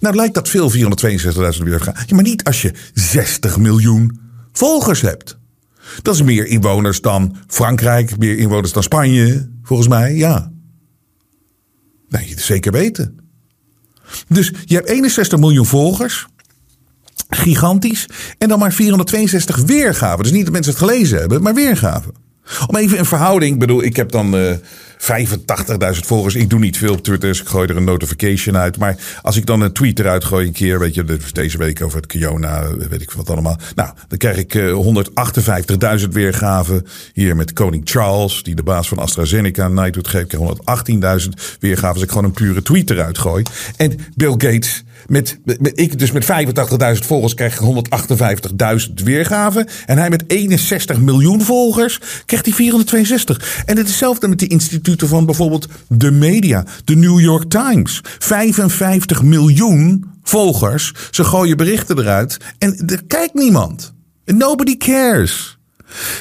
Nou 0.01 0.15
lijkt 0.15 0.35
dat 0.35 0.49
veel, 0.49 0.73
462.000 0.73 1.63
weergaven. 1.63 2.05
Ja, 2.07 2.15
maar 2.15 2.25
niet 2.25 2.45
als 2.45 2.63
je 2.63 2.73
60 2.95 3.59
miljoen 3.59 4.21
volgers 4.53 5.01
hebt. 5.01 5.39
Dat 6.03 6.15
is 6.15 6.23
meer 6.23 6.47
inwoners 6.47 7.01
dan 7.01 7.37
Frankrijk, 7.47 8.19
meer 8.19 8.39
inwoners 8.39 8.73
dan 8.73 8.83
Spanje, 8.83 9.51
volgens 9.63 9.89
mij, 9.89 10.15
ja. 10.15 10.53
Nee, 12.09 12.35
zeker 12.37 12.73
weten. 12.73 13.20
Dus 14.29 14.53
je 14.65 14.75
hebt 14.75 14.89
61 14.89 15.39
miljoen 15.39 15.67
volgers. 15.67 16.27
Gigantisch. 17.29 18.07
En 18.39 18.49
dan 18.49 18.59
maar 18.59 18.73
462 18.73 19.57
weergaven. 19.57 20.23
Dus 20.23 20.33
niet 20.33 20.45
dat 20.45 20.53
mensen 20.53 20.73
het 20.73 20.81
gelezen 20.83 21.19
hebben, 21.19 21.43
maar 21.43 21.55
weergaven. 21.55 22.13
Om 22.67 22.77
even 22.77 22.99
een 22.99 23.05
verhouding. 23.05 23.53
Ik 23.53 23.59
bedoel, 23.59 23.83
ik 23.83 23.97
heb 23.97 24.11
dan 24.11 24.37
eh, 24.37 24.55
85.000 25.01 25.07
volgers. 26.07 26.35
Ik 26.35 26.51
doe 26.51 26.59
niet 26.59 26.77
veel 26.77 26.93
op 26.93 27.03
Twitter, 27.03 27.29
dus 27.29 27.41
ik 27.41 27.49
gooi 27.49 27.69
er 27.69 27.77
een 27.77 27.85
notification 27.85 28.57
uit. 28.57 28.79
Maar 28.79 28.97
als 29.23 29.37
ik 29.37 29.47
dan 29.47 29.61
een 29.61 29.73
tweet 29.73 29.99
eruit 29.99 30.25
gooi 30.25 30.47
een 30.47 30.53
keer, 30.53 30.79
weet 30.79 30.95
je, 30.95 31.19
deze 31.33 31.59
week 31.59 31.83
over 31.83 31.97
het 31.97 32.07
Kiona, 32.07 32.77
weet 32.77 33.03
ik 33.03 33.11
wat 33.11 33.31
allemaal. 33.31 33.57
Nou, 33.75 33.91
dan 34.09 34.19
krijg 34.19 34.37
ik 34.37 34.55
uh, 34.55 34.71
eh, 34.71 36.01
158.000 36.01 36.09
weergaven. 36.09 36.87
Hier 37.13 37.37
met 37.37 37.53
koning 37.53 37.83
Charles, 37.85 38.43
die 38.43 38.55
de 38.55 38.63
baas 38.63 38.89
van 38.89 38.99
AstraZeneca 38.99 39.69
Nightwood 39.69 40.09
geeft, 40.09 40.37
118.000 40.37 41.29
weergaven. 41.61 41.95
Als 41.95 42.03
ik 42.03 42.09
gewoon 42.09 42.25
een 42.25 42.33
pure 42.33 42.63
tweet 42.63 42.91
eruit 42.91 43.19
gooi. 43.19 43.43
En 43.77 43.99
Bill 44.15 44.31
Gates 44.31 44.85
met, 45.07 45.39
met, 45.45 45.73
ik 45.75 45.99
dus 45.99 46.13
met 46.13 46.25
85.000 46.25 47.07
volgers 47.07 47.35
krijg 47.35 47.61
ik 47.61 47.85
158.000 48.89 48.93
weergaven. 49.05 49.67
En 49.87 49.99
hij 49.99 50.11
met 50.11 50.25
61 50.27 51.01
miljoen 51.01 51.43
volgers 51.43 52.01
krijgt 52.27 52.47
hij 52.47 52.55
462. 52.55 53.63
En 53.67 53.77
het 53.77 53.85
is 53.85 53.91
hetzelfde 53.91 54.29
met 54.29 54.39
die 54.39 54.49
instituten 54.49 55.09
van 55.09 55.27
bijvoorbeeld 55.27 55.69
de 55.89 56.11
media. 56.11 56.65
De 56.85 56.97
New 56.97 57.21
York 57.21 57.51
Times. 57.51 58.01
55 58.19 59.23
miljoen 59.23 60.05
volgers. 60.23 60.93
Ze 61.11 61.25
gooien 61.25 61.57
berichten 61.57 61.99
eruit. 61.99 62.37
En 62.59 62.83
er 62.87 63.05
kijkt 63.07 63.35
niemand. 63.35 63.93
Nobody 64.25 64.77
cares. 64.77 65.60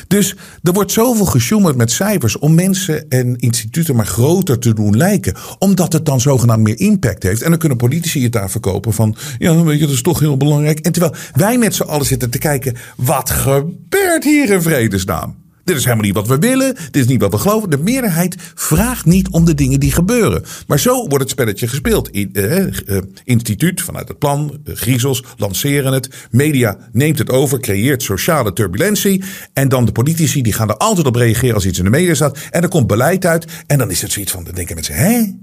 Dus 0.08 0.36
er 0.64 0.74
wordt 0.74 0.92
zoveel 0.92 1.26
gesjoemeld 1.26 1.76
met 1.76 1.92
cijfers 1.92 2.38
om 2.38 2.56
mensen 2.56 3.10
en 3.10 3.36
instituten 3.36 3.96
maar 3.96 4.06
groter 4.06 4.60
te 4.60 4.74
doen 4.74 4.98
lijken. 4.98 5.36
Omdat 5.60 5.94
het 5.94 6.06
dan 6.06 6.22
zogenaamd 6.22 6.64
meer 6.64 6.80
impact 6.80 7.24
heeft. 7.24 7.42
En 7.42 7.50
dan 7.50 7.60
kunnen 7.60 7.78
politici 7.78 8.24
het 8.24 8.32
daar 8.32 8.50
verkopen 8.50 8.94
van, 8.94 9.16
ja 9.38 9.64
weet 9.64 9.80
je, 9.80 9.86
dat 9.86 9.96
is 9.96 10.02
toch 10.02 10.20
heel 10.20 10.38
belangrijk. 10.38 10.80
En 10.80 10.92
terwijl 10.92 11.16
wij 11.34 11.58
met 11.58 11.76
z'n 11.76 11.84
allen 11.84 12.06
zitten 12.06 12.30
te 12.30 12.38
kijken, 12.38 12.76
wat 12.96 13.30
gebeurt 13.30 14.24
hier 14.24 14.50
in 14.50 14.62
vredesnaam? 14.62 15.36
Dit 15.70 15.78
is 15.78 15.84
helemaal 15.84 16.06
niet 16.06 16.16
wat 16.16 16.28
we 16.28 16.38
willen. 16.38 16.76
Dit 16.76 16.96
is 16.96 17.08
niet 17.08 17.22
wat 17.22 17.32
we 17.32 17.38
geloven. 17.38 17.70
De 17.70 17.78
meerderheid 17.78 18.36
vraagt 18.56 19.06
niet 19.06 19.30
om 19.30 19.46
de 19.46 19.54
dingen 19.54 19.80
die 19.80 19.92
gebeuren. 19.92 20.44
Maar 20.68 20.80
zo 20.80 20.98
wordt 20.98 21.20
het 21.20 21.30
spelletje 21.30 21.68
gespeeld. 21.68 22.12
Eh, 22.12 22.66
eh, 22.66 23.04
instituut 23.24 23.82
vanuit 23.82 24.08
het 24.08 24.20
plan, 24.20 24.60
uh, 24.66 24.76
griezels, 24.76 25.24
lanceren 25.38 25.94
het. 25.94 26.10
Media 26.32 26.78
neemt 26.92 27.18
het 27.18 27.30
over, 27.30 27.60
creëert 27.60 28.04
sociale 28.04 28.54
turbulentie. 28.54 29.24
En 29.54 29.70
dan 29.70 29.86
de 29.86 29.92
politici 29.92 30.42
die 30.42 30.54
gaan 30.54 30.70
er 30.70 30.78
altijd 30.78 31.08
op 31.08 31.16
reageren 31.16 31.56
als 31.56 31.66
iets 31.66 31.78
in 31.78 31.84
de 31.84 31.90
media 31.90 32.14
staat. 32.14 32.38
En 32.52 32.62
er 32.62 32.70
komt 32.70 32.88
beleid 32.88 33.26
uit. 33.26 33.46
En 33.68 33.78
dan 33.78 33.92
is 33.92 34.02
het 34.02 34.12
zoiets 34.12 34.32
van, 34.32 34.44
dan 34.44 34.54
denken 34.54 34.76
mensen, 34.76 34.96
hé? 34.96 35.36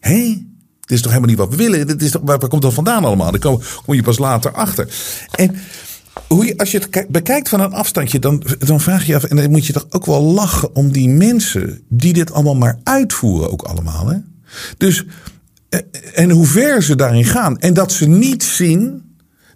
Hé? 0.00 0.22
Dit 0.80 0.98
is 0.98 1.00
toch 1.00 1.12
helemaal 1.12 1.30
niet 1.30 1.38
wat 1.38 1.50
we 1.50 1.56
willen? 1.56 1.86
Dit 1.86 2.02
is 2.02 2.14
waar, 2.22 2.48
komt 2.48 2.62
dat 2.62 2.74
vandaan 2.74 3.04
allemaal? 3.04 3.30
Dan 3.30 3.40
kom, 3.40 3.60
kom 3.84 3.94
je 3.94 4.02
pas 4.02 4.18
later 4.18 4.52
achter. 4.52 4.88
En 5.30 5.56
als 6.56 6.70
je 6.70 6.78
het 6.78 7.08
bekijkt 7.08 7.48
van 7.48 7.60
een 7.60 7.72
afstandje, 7.72 8.18
dan, 8.18 8.42
dan 8.58 8.80
vraag 8.80 9.06
je 9.06 9.14
af, 9.14 9.24
en 9.24 9.36
dan 9.36 9.50
moet 9.50 9.66
je 9.66 9.72
toch 9.72 9.86
ook 9.90 10.06
wel 10.06 10.22
lachen 10.22 10.74
om 10.74 10.92
die 10.92 11.08
mensen 11.08 11.82
die 11.88 12.12
dit 12.12 12.32
allemaal 12.32 12.54
maar 12.54 12.78
uitvoeren, 12.84 13.50
ook 13.50 13.62
allemaal. 13.62 14.08
Hè? 14.08 14.16
Dus, 14.76 15.04
eh, 15.68 15.80
en 16.14 16.30
hoe 16.30 16.46
ver 16.46 16.82
ze 16.82 16.96
daarin 16.96 17.24
gaan. 17.24 17.58
En 17.58 17.74
dat 17.74 17.92
ze 17.92 18.06
niet 18.06 18.42
zien, 18.42 19.02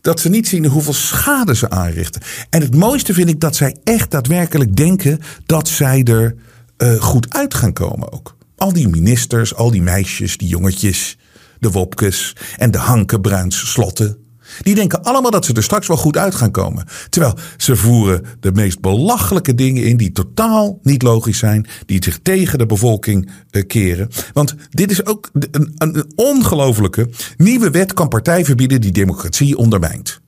dat 0.00 0.20
ze 0.20 0.28
niet 0.28 0.48
zien 0.48 0.66
hoeveel 0.66 0.92
schade 0.92 1.54
ze 1.54 1.70
aanrichten. 1.70 2.22
En 2.50 2.60
het 2.60 2.74
mooiste 2.74 3.14
vind 3.14 3.28
ik 3.28 3.40
dat 3.40 3.56
zij 3.56 3.76
echt 3.84 4.10
daadwerkelijk 4.10 4.76
denken 4.76 5.20
dat 5.46 5.68
zij 5.68 6.02
er 6.02 6.34
uh, 6.78 7.02
goed 7.02 7.34
uit 7.34 7.54
gaan 7.54 7.72
komen 7.72 8.12
ook. 8.12 8.36
Al 8.56 8.72
die 8.72 8.88
ministers, 8.88 9.54
al 9.54 9.70
die 9.70 9.82
meisjes, 9.82 10.36
die 10.36 10.48
jongetjes, 10.48 11.18
de 11.58 11.70
Wopkes 11.70 12.36
en 12.56 12.70
de 12.70 12.78
Hanke 12.78 13.20
Bruins 13.20 13.70
Slotten. 13.70 14.23
Die 14.62 14.74
denken 14.74 15.02
allemaal 15.02 15.30
dat 15.30 15.44
ze 15.44 15.52
er 15.52 15.62
straks 15.62 15.86
wel 15.86 15.96
goed 15.96 16.16
uit 16.16 16.34
gaan 16.34 16.50
komen. 16.50 16.86
Terwijl 17.08 17.34
ze 17.56 17.76
voeren 17.76 18.24
de 18.40 18.52
meest 18.52 18.80
belachelijke 18.80 19.54
dingen 19.54 19.84
in 19.84 19.96
die 19.96 20.12
totaal 20.12 20.78
niet 20.82 21.02
logisch 21.02 21.38
zijn. 21.38 21.66
Die 21.86 22.04
zich 22.04 22.18
tegen 22.22 22.58
de 22.58 22.66
bevolking 22.66 23.30
uh, 23.50 23.62
keren. 23.66 24.08
Want 24.32 24.54
dit 24.70 24.90
is 24.90 25.06
ook 25.06 25.30
een, 25.32 25.72
een 25.78 26.12
ongelofelijke 26.14 27.08
nieuwe 27.36 27.70
wet 27.70 27.92
kan 27.92 28.08
partij 28.08 28.44
verbieden 28.44 28.80
die 28.80 28.92
democratie 28.92 29.56
ondermijnt. 29.56 30.20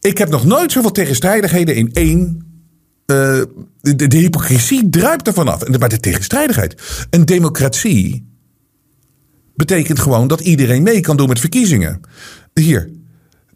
Ik 0.00 0.18
heb 0.18 0.28
nog 0.28 0.44
nooit 0.44 0.72
zoveel 0.72 0.90
tegenstrijdigheden 0.90 1.74
in 1.74 1.92
één 1.92 2.42
uh, 3.06 3.42
de, 3.80 4.16
hypocrisie 4.16 4.88
druipt 4.88 5.26
er 5.26 5.32
vanaf. 5.32 5.78
Maar 5.78 5.88
de 5.88 6.00
tegenstrijdigheid. 6.00 7.06
Een 7.10 7.24
democratie 7.24 8.26
betekent 9.54 9.98
gewoon 9.98 10.28
dat 10.28 10.40
iedereen 10.40 10.82
mee 10.82 11.00
kan 11.00 11.16
doen 11.16 11.28
met 11.28 11.40
verkiezingen. 11.40 12.00
Hier, 12.54 12.90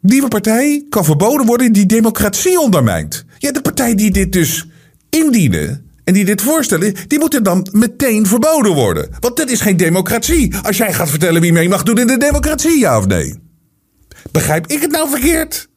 nieuwe 0.02 0.28
partij 0.28 0.86
kan 0.88 1.04
verboden 1.04 1.46
worden 1.46 1.72
die 1.72 1.86
democratie 1.86 2.60
ondermijnt. 2.60 3.24
Ja, 3.38 3.52
de 3.52 3.60
partij 3.60 3.94
die 3.94 4.10
dit 4.10 4.32
dus 4.32 4.66
indienen 5.10 5.90
en 6.04 6.14
die 6.14 6.24
dit 6.24 6.42
voorstellen, 6.42 6.94
die 7.06 7.18
moeten 7.18 7.42
dan 7.42 7.68
meteen 7.72 8.26
verboden 8.26 8.74
worden. 8.74 9.08
Want 9.20 9.36
dat 9.36 9.50
is 9.50 9.60
geen 9.60 9.76
democratie. 9.76 10.56
Als 10.62 10.76
jij 10.76 10.92
gaat 10.92 11.10
vertellen 11.10 11.40
wie 11.40 11.52
mee 11.52 11.68
mag 11.68 11.82
doen 11.82 11.98
in 11.98 12.06
de 12.06 12.16
democratie, 12.18 12.78
ja 12.78 12.98
of 12.98 13.06
nee? 13.06 13.38
Begrijp 14.30 14.66
ik 14.66 14.80
het 14.80 14.90
nou 14.90 15.08
verkeerd? 15.08 15.68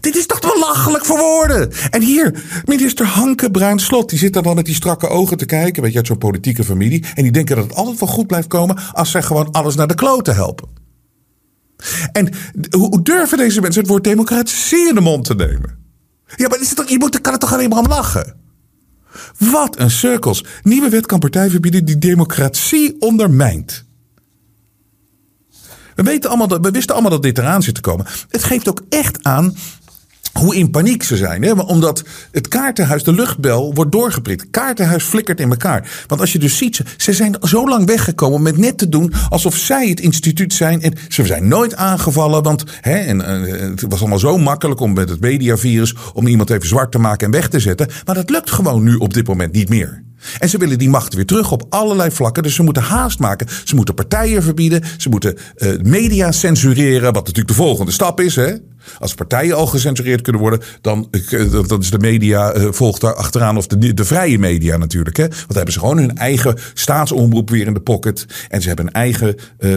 Dit 0.00 0.16
is 0.16 0.26
toch 0.26 0.40
belachelijk 0.40 1.04
voor 1.04 1.18
woorden. 1.18 1.72
En 1.90 2.02
hier, 2.02 2.42
minister 2.64 3.06
Hanke 3.06 3.50
Bruin 3.50 3.78
Slot, 3.78 4.10
die 4.10 4.18
zit 4.18 4.32
dan 4.32 4.54
met 4.54 4.64
die 4.64 4.74
strakke 4.74 5.08
ogen 5.08 5.36
te 5.36 5.46
kijken, 5.46 5.82
weet 5.82 5.92
je, 5.92 5.98
uit 5.98 6.06
zo'n 6.06 6.18
politieke 6.18 6.64
familie. 6.64 7.04
En 7.14 7.22
die 7.22 7.32
denken 7.32 7.56
dat 7.56 7.64
het 7.64 7.74
altijd 7.74 7.98
wel 7.98 8.08
goed 8.08 8.26
blijft 8.26 8.48
komen 8.48 8.78
als 8.92 9.10
zij 9.10 9.22
gewoon 9.22 9.50
alles 9.50 9.74
naar 9.74 9.86
de 9.86 9.94
kloten 9.94 10.34
helpen. 10.34 10.85
En 12.12 12.32
hoe 12.70 13.02
durven 13.02 13.38
deze 13.38 13.60
mensen 13.60 13.80
het 13.80 13.90
woord 13.90 14.04
democratie 14.04 14.88
in 14.88 14.94
de 14.94 15.00
mond 15.00 15.24
te 15.24 15.34
nemen? 15.34 15.78
Ja, 16.36 16.48
maar 16.48 16.60
is 16.60 16.68
het 16.68 16.76
toch, 16.76 16.88
je 16.88 16.98
moet, 16.98 17.20
kan 17.20 17.32
er 17.32 17.38
toch 17.38 17.52
alleen 17.52 17.68
maar 17.68 17.78
om 17.78 17.86
lachen? 17.86 18.36
Wat 19.38 19.78
een 19.78 19.90
cirkels. 19.90 20.44
Nieuwe 20.62 20.88
wet 20.88 21.06
kan 21.06 21.18
partij 21.18 21.50
verbieden 21.50 21.84
die 21.84 21.98
democratie 21.98 22.96
ondermijnt. 22.98 23.84
We, 25.94 26.02
weten 26.02 26.28
allemaal 26.28 26.48
dat, 26.48 26.60
we 26.60 26.70
wisten 26.70 26.94
allemaal 26.94 27.12
dat 27.12 27.22
dit 27.22 27.38
eraan 27.38 27.62
zit 27.62 27.74
te 27.74 27.80
komen. 27.80 28.06
Het 28.28 28.44
geeft 28.44 28.68
ook 28.68 28.82
echt 28.88 29.24
aan 29.24 29.56
hoe 30.38 30.56
in 30.56 30.70
paniek 30.70 31.02
ze 31.02 31.16
zijn. 31.16 31.42
Hè? 31.42 31.52
Omdat 31.52 32.04
het 32.30 32.48
kaartenhuis, 32.48 33.02
de 33.02 33.12
luchtbel, 33.12 33.74
wordt 33.74 33.92
doorgeprikt. 33.92 34.46
Kaartenhuis 34.50 35.04
flikkert 35.04 35.40
in 35.40 35.50
elkaar. 35.50 36.04
Want 36.06 36.20
als 36.20 36.32
je 36.32 36.38
dus 36.38 36.56
ziet, 36.56 36.80
ze 36.96 37.12
zijn 37.12 37.36
zo 37.42 37.68
lang 37.68 37.86
weggekomen 37.86 38.42
met 38.42 38.56
net 38.56 38.78
te 38.78 38.88
doen 38.88 39.12
alsof 39.28 39.56
zij 39.56 39.88
het 39.88 40.00
instituut 40.00 40.52
zijn. 40.52 40.82
En 40.82 40.94
ze 41.08 41.26
zijn 41.26 41.48
nooit 41.48 41.74
aangevallen, 41.74 42.42
want 42.42 42.64
hè, 42.80 42.96
en, 42.96 43.20
uh, 43.20 43.70
het 43.70 43.84
was 43.88 44.00
allemaal 44.00 44.18
zo 44.18 44.38
makkelijk 44.38 44.80
om 44.80 44.92
met 44.92 45.08
het 45.08 45.20
mediavirus 45.20 45.94
om 46.12 46.26
iemand 46.26 46.50
even 46.50 46.68
zwart 46.68 46.92
te 46.92 46.98
maken 46.98 47.26
en 47.26 47.32
weg 47.32 47.48
te 47.48 47.60
zetten. 47.60 47.88
Maar 48.04 48.14
dat 48.14 48.30
lukt 48.30 48.50
gewoon 48.50 48.82
nu 48.82 48.94
op 48.94 49.14
dit 49.14 49.26
moment 49.26 49.52
niet 49.52 49.68
meer. 49.68 50.04
En 50.38 50.48
ze 50.48 50.58
willen 50.58 50.78
die 50.78 50.88
macht 50.88 51.14
weer 51.14 51.26
terug 51.26 51.52
op 51.52 51.66
allerlei 51.68 52.10
vlakken. 52.10 52.42
Dus 52.42 52.54
ze 52.54 52.62
moeten 52.62 52.82
haast 52.82 53.18
maken. 53.18 53.46
Ze 53.64 53.74
moeten 53.74 53.94
partijen 53.94 54.42
verbieden. 54.42 54.82
Ze 54.96 55.08
moeten 55.08 55.38
uh, 55.56 55.80
media 55.82 56.32
censureren. 56.32 57.12
Wat 57.12 57.26
natuurlijk 57.26 57.48
de 57.48 57.62
volgende 57.62 57.92
stap 57.92 58.20
is. 58.20 58.36
Hè? 58.36 58.52
Als 58.98 59.14
partijen 59.14 59.56
al 59.56 59.66
gecensureerd 59.66 60.20
kunnen 60.20 60.40
worden, 60.40 60.60
dan, 60.80 61.08
eh, 61.10 61.62
dan 61.66 61.80
is 61.80 61.90
de 61.90 61.98
media 61.98 62.56
uh, 62.56 62.68
volgt 62.70 63.00
daar 63.00 63.14
achteraan. 63.14 63.56
Of 63.56 63.66
de, 63.66 63.94
de 63.94 64.04
vrije 64.04 64.38
media 64.38 64.76
natuurlijk. 64.76 65.16
Hè? 65.16 65.28
Want 65.28 65.46
dan 65.46 65.56
hebben 65.56 65.72
ze 65.72 65.78
gewoon 65.78 65.98
hun 65.98 66.16
eigen 66.16 66.58
staatsomroep 66.74 67.50
weer 67.50 67.66
in 67.66 67.74
de 67.74 67.80
pocket. 67.80 68.26
En 68.48 68.60
ze 68.62 68.68
hebben 68.68 68.86
een 68.86 68.92
eigen 68.92 69.34
uh, 69.58 69.76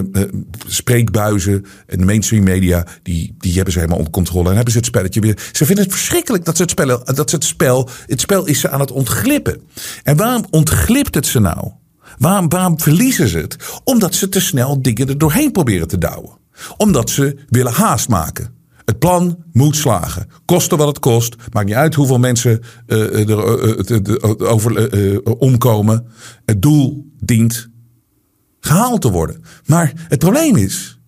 spreekbuizen. 0.68 1.66
En 1.88 1.98
de 1.98 2.06
mainstream 2.06 2.44
media, 2.44 2.86
die, 3.04 3.36
die 3.38 3.54
hebben 3.54 3.74
ze 3.74 3.80
helemaal 3.80 4.00
onder 4.00 4.14
controle. 4.14 4.50
En 4.50 4.56
hebben 4.56 4.72
ze 4.72 4.78
het 4.78 4.88
spelletje 4.88 5.20
weer. 5.20 5.38
Ze 5.52 5.66
vinden 5.66 5.84
het 5.84 5.94
verschrikkelijk 5.94 6.46
dat 6.46 6.56
ze 6.56 6.62
het 6.62 6.72
spel. 6.72 7.04
Dat 7.04 7.30
ze 7.30 7.36
het 7.36 7.46
spel. 7.46 7.90
Het 8.08 8.22
spel 8.22 8.46
is 8.46 8.60
ze 8.60 8.70
aan 8.70 8.80
het 8.80 8.92
ontglippen. 8.92 9.62
En 10.04 10.18
waarom 10.18 10.46
ontglipt 10.50 11.16
het 11.16 11.26
ze 11.26 11.40
nou? 11.40 11.72
Waarom, 12.18 12.50
waarom 12.50 12.80
verliezen 12.80 13.28
ze 13.28 13.38
het? 13.38 13.56
Omdat 13.84 14.16
ze 14.16 14.30
te 14.30 14.40
snel 14.40 14.82
dingen 14.82 15.08
er 15.08 15.18
doorheen 15.18 15.52
proberen 15.52 15.88
te 15.88 15.98
douwen. 15.98 16.38
Omdat 16.78 17.10
ze 17.10 17.38
willen 17.50 17.74
haast 17.74 18.10
maken. 18.10 18.59
Het 18.90 19.00
plan 19.00 19.44
moet 19.52 19.76
slagen. 19.76 20.28
Kosten 20.46 20.78
wat 20.78 20.88
het 20.88 21.00
kost. 21.00 21.36
Maakt 21.52 21.66
niet 21.66 21.76
uit 21.76 21.96
hoeveel 21.96 22.20
mensen 22.20 22.62
er 22.88 23.38
omkomen. 25.38 26.08
Het 26.46 26.62
doel 26.62 27.12
dient 27.20 27.70
gehaald 28.60 29.02
te 29.02 29.12
worden. 29.12 29.44
Maar 29.66 29.94
het 30.08 30.20
probleem 30.20 30.56
is. 30.56 31.00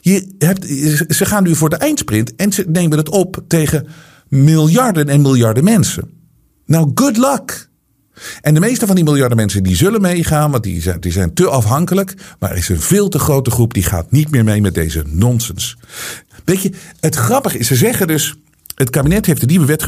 Je 0.00 0.34
hebt, 0.38 0.66
ze 1.14 1.24
gaan 1.24 1.42
nu 1.42 1.54
voor 1.54 1.70
de 1.70 1.76
eindsprint 1.76 2.34
en 2.36 2.52
ze 2.52 2.64
nemen 2.68 2.98
het 2.98 3.08
op 3.08 3.44
tegen 3.46 3.86
miljarden 4.28 5.08
en 5.08 5.20
miljarden 5.20 5.64
mensen. 5.64 6.10
Nou, 6.66 6.90
good 6.94 7.16
luck. 7.16 7.69
En 8.40 8.54
de 8.54 8.60
meeste 8.60 8.86
van 8.86 8.94
die 8.94 9.04
miljarden 9.04 9.36
mensen 9.36 9.62
die 9.62 9.76
zullen 9.76 10.00
meegaan, 10.00 10.50
want 10.50 10.62
die 10.62 10.80
zijn, 10.80 11.00
die 11.00 11.12
zijn 11.12 11.34
te 11.34 11.48
afhankelijk. 11.48 12.14
Maar 12.38 12.50
er 12.50 12.56
is 12.56 12.68
een 12.68 12.80
veel 12.80 13.08
te 13.08 13.18
grote 13.18 13.50
groep 13.50 13.74
die 13.74 13.82
gaat 13.82 14.10
niet 14.10 14.30
meer 14.30 14.44
mee 14.44 14.60
met 14.60 14.74
deze 14.74 15.02
nonsens. 15.06 15.76
Weet 16.44 16.62
je, 16.62 16.72
het 17.00 17.14
grappige 17.14 17.58
is, 17.58 17.66
ze 17.66 17.74
zeggen 17.74 18.06
dus. 18.06 18.34
Het 18.74 18.90
kabinet 18.90 19.26
heeft 19.26 19.42
een 19.42 19.48
nieuwe 19.48 19.66
wet 19.66 19.82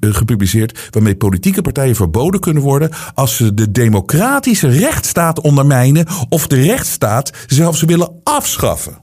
gepubliceerd 0.00 0.88
waarmee 0.90 1.16
politieke 1.16 1.62
partijen 1.62 1.96
verboden 1.96 2.40
kunnen 2.40 2.62
worden 2.62 2.90
als 3.14 3.36
ze 3.36 3.54
de 3.54 3.70
democratische 3.70 4.68
rechtsstaat 4.68 5.40
ondermijnen 5.40 6.06
of 6.28 6.46
de 6.46 6.62
rechtsstaat 6.62 7.30
zelfs 7.46 7.82
willen 7.82 8.20
afschaffen. 8.24 8.98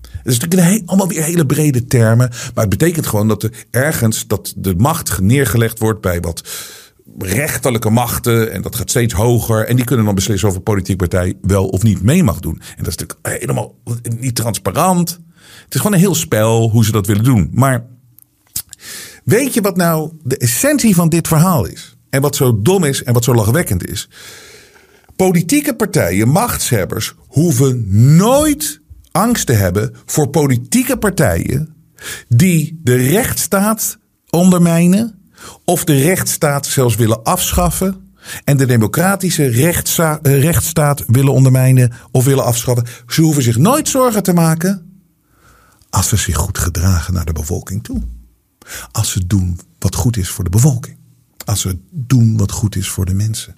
Het 0.00 0.32
is 0.32 0.38
natuurlijk 0.38 0.82
allemaal 0.86 1.08
weer 1.08 1.22
hele 1.22 1.46
brede 1.46 1.86
termen, 1.86 2.28
maar 2.28 2.64
het 2.64 2.78
betekent 2.78 3.06
gewoon 3.06 3.28
dat 3.28 3.42
er 3.42 3.50
ergens 3.70 4.26
dat 4.26 4.54
de 4.56 4.74
macht 4.76 5.20
neergelegd 5.20 5.78
wordt 5.78 6.00
bij 6.00 6.20
wat 6.20 6.48
rechterlijke 7.18 7.90
machten. 7.90 8.52
En 8.52 8.62
dat 8.62 8.76
gaat 8.76 8.90
steeds 8.90 9.14
hoger. 9.14 9.66
En 9.66 9.76
die 9.76 9.84
kunnen 9.84 10.04
dan 10.04 10.14
beslissen 10.14 10.48
of 10.48 10.54
een 10.54 10.62
politieke 10.62 11.08
partij 11.08 11.34
wel 11.42 11.66
of 11.68 11.82
niet 11.82 12.02
mee 12.02 12.22
mag 12.22 12.40
doen. 12.40 12.60
En 12.76 12.84
dat 12.84 12.86
is 12.86 12.96
natuurlijk 12.96 13.40
helemaal 13.40 13.74
niet 14.18 14.34
transparant. 14.34 15.10
Het 15.64 15.74
is 15.74 15.80
gewoon 15.80 15.92
een 15.92 16.04
heel 16.04 16.14
spel 16.14 16.70
hoe 16.70 16.84
ze 16.84 16.92
dat 16.92 17.06
willen 17.06 17.24
doen. 17.24 17.50
Maar 17.52 17.86
weet 19.24 19.54
je 19.54 19.60
wat 19.60 19.76
nou 19.76 20.12
de 20.22 20.36
essentie 20.36 20.94
van 20.94 21.08
dit 21.08 21.28
verhaal 21.28 21.66
is? 21.66 21.96
En 22.10 22.20
wat 22.20 22.36
zo 22.36 22.62
dom 22.62 22.84
is 22.84 23.02
en 23.02 23.12
wat 23.12 23.24
zo 23.24 23.34
lachwekkend 23.34 23.88
is. 23.88 24.08
Politieke 25.16 25.74
partijen, 25.74 26.28
machtshebbers, 26.28 27.14
hoeven 27.26 27.86
nooit 28.16 28.80
angst 29.10 29.46
te 29.46 29.52
hebben 29.52 29.94
voor 30.04 30.28
politieke 30.28 30.96
partijen 30.96 31.74
die 32.28 32.80
de 32.82 32.96
rechtsstaat 32.96 33.98
ondermijnen 34.30 35.23
of 35.64 35.84
de 35.84 36.02
rechtsstaat 36.02 36.66
zelfs 36.66 36.96
willen 36.96 37.22
afschaffen 37.22 38.12
en 38.44 38.56
de 38.56 38.66
democratische 38.66 39.46
rechtssta 39.46 40.18
rechtsstaat 40.22 41.04
willen 41.06 41.32
ondermijnen 41.32 41.92
of 42.10 42.24
willen 42.24 42.44
afschaffen. 42.44 42.86
Ze 43.06 43.22
hoeven 43.22 43.42
zich 43.42 43.56
nooit 43.56 43.88
zorgen 43.88 44.22
te 44.22 44.32
maken 44.32 44.94
als 45.90 46.08
ze 46.08 46.16
zich 46.16 46.36
goed 46.36 46.58
gedragen 46.58 47.14
naar 47.14 47.24
de 47.24 47.32
bevolking 47.32 47.84
toe. 47.84 48.02
Als 48.92 49.10
ze 49.10 49.26
doen 49.26 49.60
wat 49.78 49.94
goed 49.94 50.16
is 50.16 50.28
voor 50.28 50.44
de 50.44 50.50
bevolking. 50.50 50.96
Als 51.44 51.60
ze 51.60 51.78
doen 51.90 52.36
wat 52.36 52.50
goed 52.50 52.76
is 52.76 52.88
voor 52.88 53.04
de 53.04 53.14
mensen. 53.14 53.54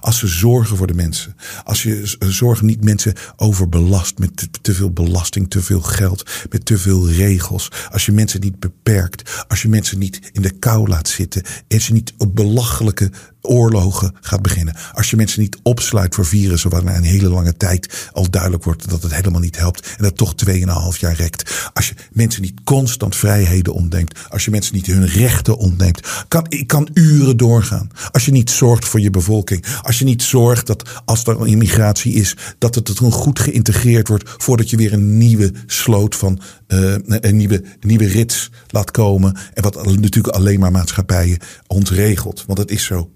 Als 0.00 0.18
ze 0.18 0.26
zorgen 0.26 0.76
voor 0.76 0.86
de 0.86 0.94
mensen. 0.94 1.36
Als 1.64 1.82
je 1.82 2.16
zorg 2.18 2.62
niet 2.62 2.84
mensen 2.84 3.14
overbelast 3.36 4.18
met 4.18 4.48
te, 4.62 4.74
veel 4.74 4.90
belasting, 4.90 5.50
te 5.50 5.62
veel 5.62 5.80
geld, 5.80 6.30
met 6.50 6.64
te 6.64 6.78
veel 6.78 7.10
regels. 7.10 7.70
Als 7.90 8.06
je 8.06 8.12
mensen 8.12 8.40
niet 8.40 8.60
beperkt. 8.60 9.44
Als 9.48 9.62
je 9.62 9.68
mensen 9.68 9.98
niet 9.98 10.30
in 10.32 10.42
de 10.42 10.50
kou 10.50 10.88
laat 10.88 11.08
zitten. 11.08 11.42
Als 11.68 11.86
je 11.86 11.92
niet 11.92 12.14
op 12.18 12.36
belachelijke 12.36 13.10
oorlogen 13.46 14.14
gaat 14.20 14.42
beginnen. 14.42 14.76
Als 14.92 15.10
je 15.10 15.16
mensen 15.16 15.40
niet 15.40 15.58
opsluit 15.62 16.14
voor 16.14 16.26
virussen, 16.26 16.70
waar 16.70 16.84
na 16.84 16.96
een 16.96 17.02
hele 17.02 17.28
lange 17.28 17.56
tijd 17.56 18.10
al 18.12 18.30
duidelijk 18.30 18.64
wordt 18.64 18.90
dat 18.90 19.02
het 19.02 19.14
helemaal 19.14 19.40
niet 19.40 19.58
helpt 19.58 19.94
en 19.96 20.02
dat 20.02 20.16
toch 20.16 20.34
2,5 20.46 20.54
jaar 20.98 21.14
rekt. 21.14 21.70
Als 21.72 21.88
je 21.88 21.94
mensen 22.12 22.42
niet 22.42 22.60
constant 22.64 23.16
vrijheden 23.16 23.72
ontneemt. 23.72 24.18
Als 24.28 24.44
je 24.44 24.50
mensen 24.50 24.74
niet 24.74 24.86
hun 24.86 25.06
rechten 25.06 25.56
ontneemt. 25.56 26.00
Kan, 26.28 26.46
ik 26.48 26.66
kan 26.66 26.88
uren 26.92 27.36
doorgaan. 27.36 27.90
Als 28.10 28.24
je 28.24 28.32
niet 28.32 28.50
zorgt 28.50 28.84
voor 28.84 29.00
je 29.00 29.10
bevolking. 29.10 29.64
Als 29.82 29.98
je 29.98 30.04
niet 30.04 30.22
zorgt 30.22 30.66
dat 30.66 31.02
als 31.04 31.24
er 31.24 31.46
immigratie 31.46 32.12
is, 32.12 32.36
dat 32.58 32.74
het 32.74 32.88
er 32.88 32.94
goed 33.12 33.38
geïntegreerd 33.38 34.08
wordt 34.08 34.34
voordat 34.36 34.70
je 34.70 34.76
weer 34.76 34.92
een 34.92 35.18
nieuwe 35.18 35.52
sloot 35.66 36.14
van 36.14 36.40
uh, 36.68 36.94
een 37.06 37.36
nieuwe, 37.36 37.64
nieuwe 37.80 38.06
rits 38.06 38.50
laat 38.66 38.90
komen. 38.90 39.36
En 39.54 39.62
wat 39.62 39.84
natuurlijk 39.84 40.34
alleen 40.34 40.60
maar 40.60 40.70
maatschappijen 40.70 41.38
ontregelt. 41.66 42.44
Want 42.46 42.58
het 42.58 42.70
is 42.70 42.84
zo. 42.84 43.10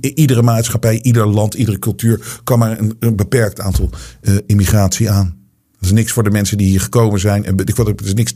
iedere 0.00 0.42
maatschappij, 0.42 1.02
ieder 1.02 1.26
land, 1.26 1.54
iedere 1.54 1.78
cultuur 1.78 2.40
kan 2.44 2.58
maar 2.58 2.78
een, 2.78 3.16
beperkt 3.16 3.60
aantal 3.60 3.90
uh, 4.20 4.36
immigratie 4.46 5.10
aan. 5.10 5.36
Dat 5.72 5.92
is 5.92 5.92
niks 5.92 6.12
voor 6.12 6.24
de 6.24 6.30
mensen 6.30 6.58
die 6.58 6.66
hier 6.66 6.80
gekomen 6.80 7.20
zijn. 7.20 7.44
En 7.44 7.56
ik 7.56 7.78
er 7.78 7.94
is 8.04 8.14
niks, 8.14 8.32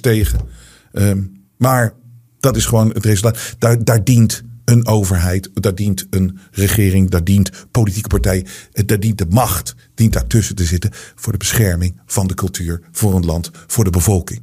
tegen. 0.00 0.40
Um, 0.92 1.32
maar 1.56 1.94
dat 2.40 2.56
is 2.56 2.66
gewoon 2.66 2.88
het 2.88 3.04
resultaat. 3.04 3.56
Daar, 3.58 3.84
daar 3.84 4.04
dient 4.04 4.42
een 4.68 4.86
overheid, 4.86 5.50
daar 5.54 5.74
dient 5.74 6.06
een 6.10 6.38
regering, 6.50 7.10
daar 7.10 7.24
dient 7.24 7.50
politieke 7.70 8.08
partij, 8.08 8.46
daar 8.72 9.00
dient 9.00 9.18
de 9.18 9.26
macht, 9.28 9.74
dient 9.94 10.12
daartussen 10.12 10.54
te 10.54 10.64
zitten 10.64 10.90
voor 11.14 11.32
de 11.32 11.38
bescherming 11.38 12.00
van 12.06 12.26
de 12.26 12.34
cultuur, 12.34 12.80
voor 12.92 13.14
een 13.14 13.24
land, 13.24 13.50
voor 13.66 13.84
de 13.84 13.90
bevolking. 13.90 14.42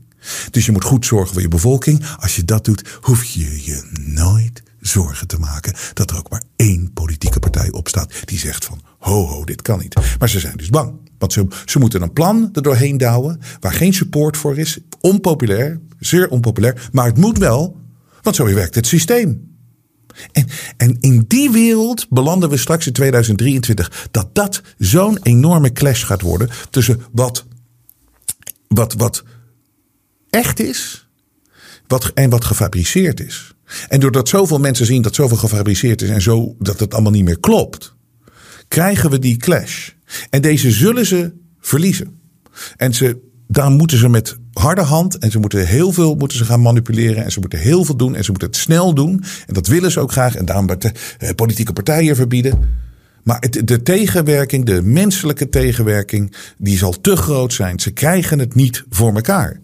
Dus 0.52 0.66
je 0.66 0.72
moet 0.72 0.84
goed 0.84 1.06
zorgen 1.06 1.34
voor 1.34 1.42
je 1.42 1.48
bevolking. 1.48 2.06
Als 2.20 2.36
je 2.36 2.46
dat 2.46 2.66
doet, 2.66 2.98
hoef 3.02 3.24
je 3.24 3.64
je 3.66 3.90
nooit 4.06 4.64
zorgen 4.80 5.28
te 5.28 5.40
maken 5.40 5.74
dat 5.94 6.12
er 6.12 6.18
ook 6.18 6.30
maar 6.30 6.44
één 6.56 6.94
politieke 6.94 7.40
partij 7.40 7.72
opstaat 7.72 8.14
die 8.26 8.40
zegt 8.40 8.66
van 8.66 8.82
ho 9.00 9.26
ho, 9.26 9.44
dit 9.44 9.62
kan 9.62 9.80
niet. 9.80 9.96
Maar 10.20 10.30
ze 10.30 10.40
zijn 10.40 10.58
dus 10.58 10.70
bang. 10.70 10.94
Want 11.18 11.34
ze, 11.34 11.48
ze 11.66 11.80
moeten 11.80 12.02
een 12.02 12.14
plan 12.14 12.50
er 12.54 12.62
doorheen 12.62 12.98
douwen 12.98 13.40
waar 13.60 13.74
geen 13.74 13.94
support 13.94 14.38
voor 14.38 14.58
is. 14.58 14.80
Onpopulair, 15.02 15.80
zeer 16.00 16.30
onpopulair. 16.30 16.90
Maar 16.92 17.06
het 17.06 17.18
moet 17.18 17.38
wel, 17.38 17.78
want 18.22 18.36
zo 18.36 18.46
werkt 18.46 18.76
het 18.76 18.88
systeem. 18.88 19.55
En, 20.32 20.48
en 20.78 20.98
in 21.00 21.26
die 21.28 21.52
wereld 21.52 22.10
belanden 22.10 22.50
we 22.50 22.58
straks 22.58 22.88
in 22.88 22.94
2023. 22.94 24.08
Dat 24.12 24.36
dat 24.36 24.62
zo'n 24.78 25.20
enorme 25.22 25.72
clash 25.72 26.06
gaat 26.06 26.22
worden 26.22 26.50
tussen 26.70 27.02
wat, 27.12 27.46
wat, 28.68 28.94
wat 28.94 29.24
echt 30.30 30.60
is 30.60 31.06
wat, 31.88 32.12
en 32.14 32.30
wat 32.30 32.46
gefabriceerd 32.46 33.20
is. 33.20 33.54
En 33.88 34.00
doordat 34.00 34.30
zoveel 34.30 34.60
mensen 34.60 34.86
zien 34.86 35.02
dat 35.02 35.16
zoveel 35.16 35.38
gefabriceerd 35.38 36.02
is 36.02 36.10
en 36.10 36.22
zo 36.22 36.56
dat 36.60 36.80
het 36.80 36.94
allemaal 36.94 37.12
niet 37.12 37.24
meer 37.24 37.40
klopt, 37.40 37.96
krijgen 38.68 39.10
we 39.10 39.20
die 39.20 39.38
clash. 39.38 39.90
En 40.30 40.42
deze 40.42 40.72
zullen 40.72 41.06
ze 41.06 41.34
verliezen. 41.60 42.20
En 42.78 42.94
ze, 42.94 43.18
daar 43.48 43.72
moeten 43.72 43.98
ze 43.98 44.10
met 44.10 44.38
harde 44.60 44.82
hand 44.82 45.18
en 45.18 45.32
ze 45.32 45.40
moeten 45.40 45.68
heel 45.68 45.92
veel 45.92 46.16
moeten 46.16 46.38
ze 46.38 46.46
gaan 46.46 46.62
manipuleren 46.62 47.24
en 47.24 47.32
ze 47.32 47.40
moeten 47.40 47.60
heel 47.60 47.86
veel 47.86 47.96
doen 47.96 48.16
en 48.16 48.24
ze 48.24 48.32
moeten 48.32 48.48
het 48.48 48.58
snel 48.58 48.94
doen. 48.94 49.24
En 49.48 49.54
dat 49.54 49.68
willen 49.68 49.92
ze 49.92 50.00
ook 50.00 50.12
graag 50.12 50.36
en 50.36 50.46
daarom 50.46 50.66
bij 50.66 50.78
eh, 51.18 51.30
politieke 51.36 51.74
partijen 51.74 52.16
verbieden. 52.16 52.84
Maar 53.24 53.44
de 53.64 53.82
tegenwerking, 53.82 54.66
de 54.66 54.82
menselijke 54.82 55.50
tegenwerking, 55.50 56.36
die 56.58 56.78
zal 56.78 57.02
te 57.02 57.16
groot 57.16 57.54
zijn. 57.54 57.80
Ze 57.80 57.92
krijgen 57.92 58.40
het 58.40 58.56
niet 58.56 58.84
voor 58.90 59.16
elkaar. 59.16 59.60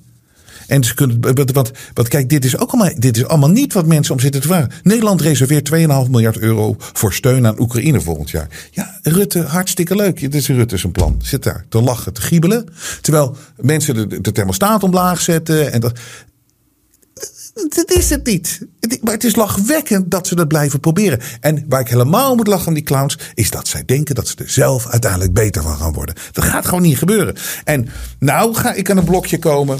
En 0.72 0.84
ze 0.84 0.94
kunnen, 0.94 1.20
want, 1.54 1.72
kijk, 2.08 2.30
dit 2.30 2.46
is 2.46 2.58
ook 2.58 2.72
allemaal, 2.72 2.94
dit 2.98 3.18
is 3.18 3.26
allemaal 3.26 3.50
niet 3.50 3.74
wat 3.74 3.86
mensen 3.86 4.14
om 4.14 4.20
zitten 4.20 4.42
te 4.42 4.48
vragen. 4.48 4.72
Nederland 4.84 5.22
reserveert 5.22 5.70
2,5 5.74 5.78
miljard 6.10 6.38
euro 6.38 6.76
voor 6.78 7.14
steun 7.14 7.48
aan 7.48 7.60
Oekraïne 7.60 8.02
volgend 8.02 8.30
jaar. 8.30 8.48
Ja, 8.72 9.00
Rutte, 9.02 9.42
hartstikke 9.42 9.96
leuk. 9.96 10.20
Dit 10.20 10.36
is 10.36 10.48
Rutte 10.48 10.78
zijn 10.78 10.92
plan. 10.92 11.20
Zit 11.22 11.44
daar 11.44 11.66
te 11.70 11.82
lachen, 11.82 12.14
te 12.14 12.22
giebelen. 12.22 12.66
Terwijl 13.02 13.36
mensen 13.56 14.10
de, 14.10 14.22
de 14.22 14.32
thermostaat 14.32 14.84
omlaag 14.84 15.22
zetten. 15.22 15.72
En 15.72 15.80
dat, 15.80 16.00
dat 17.54 17.92
is 17.92 18.10
het 18.10 18.26
niet. 18.26 18.68
Maar 19.02 19.14
het 19.14 19.24
is 19.24 19.36
lachwekkend 19.36 20.12
dat 20.12 20.28
ze 20.28 20.36
dat 20.36 20.48
blijven 20.48 20.80
proberen. 20.80 21.20
En 21.40 21.66
waar 21.68 21.82
ik 21.82 21.88
helemaal 21.88 22.36
moet 22.36 22.48
lachen 22.48 22.68
aan 22.68 22.74
die 22.74 22.84
clowns, 22.84 23.18
is 23.34 23.50
dat 23.50 23.68
zij 23.68 23.86
denken 23.86 24.16
dat 24.16 24.28
ze 24.28 24.36
er 24.38 24.50
zelf 24.50 24.88
uiteindelijk 24.88 25.34
beter 25.34 25.62
van 25.62 25.76
gaan 25.76 25.94
worden. 25.94 26.16
Dat 26.32 26.44
gaat 26.44 26.66
gewoon 26.66 26.82
niet 26.82 26.98
gebeuren. 26.98 27.36
En 27.64 27.90
nou 28.20 28.54
ga 28.54 28.74
ik 28.74 28.90
aan 28.90 28.98
een 28.98 29.04
blokje 29.04 29.40
komen. 29.40 29.80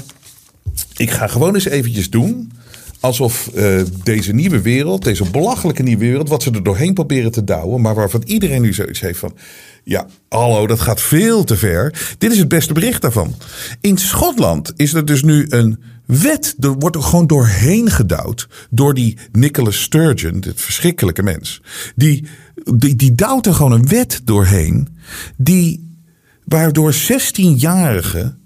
Ik 0.96 1.10
ga 1.10 1.26
gewoon 1.26 1.54
eens 1.54 1.64
eventjes 1.64 2.10
doen. 2.10 2.52
Alsof 3.00 3.50
uh, 3.54 3.80
deze 4.02 4.32
nieuwe 4.32 4.60
wereld, 4.60 5.04
deze 5.04 5.30
belachelijke 5.30 5.82
nieuwe 5.82 6.04
wereld, 6.04 6.28
wat 6.28 6.42
ze 6.42 6.50
er 6.50 6.62
doorheen 6.62 6.94
proberen 6.94 7.32
te 7.32 7.44
douwen, 7.44 7.80
maar 7.80 7.94
waarvan 7.94 8.22
iedereen 8.24 8.62
nu 8.62 8.72
zoiets 8.72 9.00
heeft 9.00 9.18
van. 9.18 9.36
Ja, 9.84 10.06
hallo, 10.28 10.66
dat 10.66 10.80
gaat 10.80 11.00
veel 11.00 11.44
te 11.44 11.56
ver. 11.56 12.14
Dit 12.18 12.32
is 12.32 12.38
het 12.38 12.48
beste 12.48 12.72
bericht 12.72 13.02
daarvan. 13.02 13.34
In 13.80 13.98
Schotland 13.98 14.72
is 14.76 14.94
er 14.94 15.04
dus 15.04 15.22
nu 15.22 15.46
een 15.48 15.82
wet. 16.06 16.54
Er 16.60 16.72
wordt 16.78 16.96
er 16.96 17.02
gewoon 17.02 17.26
doorheen 17.26 17.90
gedouwd. 17.90 18.48
Door 18.70 18.94
die 18.94 19.18
Nicholas 19.32 19.82
Sturgeon, 19.82 20.40
dit 20.40 20.60
verschrikkelijke 20.60 21.22
mens. 21.22 21.62
Die, 21.96 22.26
die, 22.74 22.96
die 22.96 23.14
douwt 23.14 23.46
er 23.46 23.54
gewoon 23.54 23.72
een 23.72 23.88
wet 23.88 24.20
doorheen. 24.24 24.88
Die, 25.36 25.96
waardoor 26.44 26.94
16-jarigen 26.94 28.41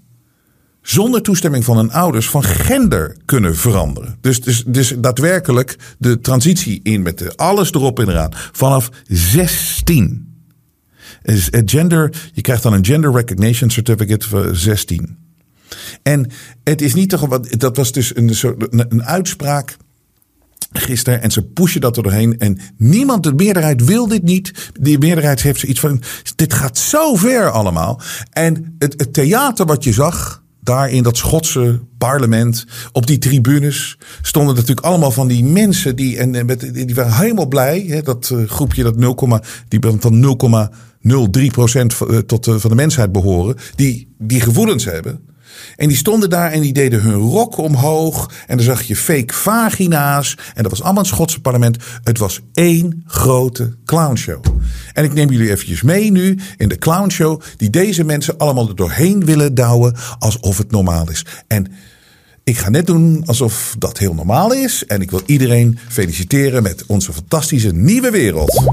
zonder 0.89 1.21
toestemming 1.21 1.65
van 1.65 1.77
hun 1.77 1.91
ouders 1.91 2.29
van 2.29 2.43
gender 2.43 3.17
kunnen 3.25 3.55
veranderen. 3.55 4.17
Dus, 4.21 4.41
dus, 4.41 4.63
dus 4.67 4.93
daadwerkelijk 4.97 5.75
de 5.97 6.19
transitie 6.19 6.79
in 6.83 7.01
met 7.01 7.37
alles 7.37 7.71
erop 7.71 7.99
en 7.99 8.09
eraan. 8.09 8.31
Vanaf 8.51 8.89
16. 9.07 10.25
Is 11.23 11.49
gender, 11.51 12.29
je 12.33 12.41
krijgt 12.41 12.63
dan 12.63 12.73
een 12.73 12.85
Gender 12.85 13.11
Recognition 13.11 13.69
Certificate 13.69 14.27
voor 14.27 14.55
16. 14.55 15.17
En 16.03 16.31
het 16.63 16.81
is 16.81 16.93
niet 16.93 17.09
toch, 17.09 17.39
dat 17.39 17.77
was 17.77 17.91
dus 17.91 18.15
een, 18.15 18.33
een 18.69 19.03
uitspraak 19.03 19.77
gisteren. 20.71 21.21
En 21.21 21.31
ze 21.31 21.43
pushen 21.43 21.81
dat 21.81 21.97
er 21.97 22.03
doorheen. 22.03 22.39
En 22.39 22.59
niemand, 22.77 23.23
de 23.23 23.33
meerderheid 23.33 23.85
wil 23.85 24.07
dit 24.07 24.23
niet. 24.23 24.71
De 24.79 24.97
meerderheid 24.97 25.41
heeft 25.41 25.59
zoiets 25.59 25.79
van, 25.79 26.01
dit 26.35 26.53
gaat 26.53 26.77
zo 26.77 27.15
ver 27.15 27.49
allemaal. 27.49 28.01
En 28.29 28.75
het 28.77 29.13
theater 29.13 29.65
wat 29.65 29.83
je 29.83 29.93
zag, 29.93 30.45
daar 30.67 30.89
in 30.89 31.03
dat 31.03 31.17
Schotse 31.17 31.79
parlement, 31.97 32.65
op 32.91 33.07
die 33.07 33.17
tribunes, 33.17 33.97
stonden 34.21 34.55
natuurlijk 34.55 34.85
allemaal 34.85 35.11
van 35.11 35.27
die 35.27 35.43
mensen 35.43 35.95
die, 35.95 36.17
en, 36.17 36.45
met, 36.45 36.73
die 36.73 36.95
waren 36.95 37.17
helemaal 37.17 37.47
blij. 37.47 37.85
Hè, 37.87 38.01
dat 38.01 38.29
uh, 38.33 38.49
groepje 38.49 38.83
dat 38.83 38.97
0, 38.97 39.39
die 39.67 39.79
van 39.99 40.37
0,03 41.39 41.45
procent 41.51 41.95
eh, 42.01 42.17
tot 42.17 42.47
uh, 42.47 42.55
van 42.55 42.69
de 42.69 42.75
mensheid 42.75 43.11
behoren, 43.11 43.55
die 43.75 44.15
die 44.17 44.41
gevoelens 44.41 44.85
hebben. 44.85 45.19
En 45.75 45.87
die 45.87 45.97
stonden 45.97 46.29
daar 46.29 46.51
en 46.51 46.61
die 46.61 46.73
deden 46.73 47.01
hun 47.01 47.13
rok 47.13 47.57
omhoog. 47.57 48.31
En 48.47 48.57
dan 48.57 48.65
zag 48.65 48.81
je 48.81 48.95
fake 48.95 49.33
vagina's. 49.33 50.37
En 50.53 50.63
dat 50.63 50.71
was 50.71 50.83
allemaal 50.83 51.03
het 51.03 51.11
Schotse 51.11 51.41
parlement. 51.41 51.77
Het 52.03 52.17
was 52.17 52.39
één 52.53 53.03
grote 53.05 53.75
clownshow. 53.85 54.45
En 54.93 55.03
ik 55.03 55.13
neem 55.13 55.29
jullie 55.29 55.51
eventjes 55.51 55.81
mee 55.81 56.11
nu 56.11 56.39
in 56.57 56.69
de 56.69 56.77
clownshow. 56.77 57.41
Die 57.57 57.69
deze 57.69 58.03
mensen 58.03 58.37
allemaal 58.37 58.67
er 58.67 58.75
doorheen 58.75 59.25
willen 59.25 59.55
douwen. 59.55 59.95
Alsof 60.19 60.57
het 60.57 60.71
normaal 60.71 61.09
is. 61.09 61.25
En 61.47 61.67
ik 62.43 62.57
ga 62.57 62.69
net 62.69 62.87
doen 62.87 63.23
alsof 63.25 63.75
dat 63.79 63.97
heel 63.97 64.13
normaal 64.13 64.53
is. 64.53 64.85
En 64.85 65.01
ik 65.01 65.11
wil 65.11 65.21
iedereen 65.25 65.79
feliciteren 65.87 66.63
met 66.63 66.83
onze 66.85 67.13
fantastische 67.13 67.71
nieuwe 67.73 68.11
wereld. 68.11 68.63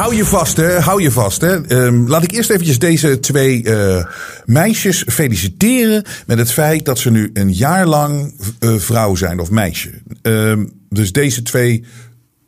Hou, 0.00 0.14
je 0.14 0.24
vast, 0.24 0.56
hè. 0.56 0.78
Hou 0.78 1.02
je 1.02 1.10
vast, 1.10 1.40
hè. 1.40 1.84
Um, 1.84 2.08
laat 2.08 2.22
ik 2.22 2.32
eerst 2.32 2.50
eventjes 2.50 2.78
deze 2.78 3.20
twee 3.20 3.64
uh, 3.64 4.04
meisjes 4.44 5.04
feliciteren 5.06 6.04
met 6.26 6.38
het 6.38 6.52
feit 6.52 6.84
dat 6.84 6.98
ze 6.98 7.10
nu 7.10 7.30
een 7.32 7.52
jaar 7.52 7.86
lang 7.86 8.34
uh, 8.60 8.78
vrouw 8.78 9.14
zijn 9.14 9.40
of 9.40 9.50
meisje. 9.50 9.90
Um, 10.22 10.72
dus 10.88 11.12
deze 11.12 11.42
twee 11.42 11.84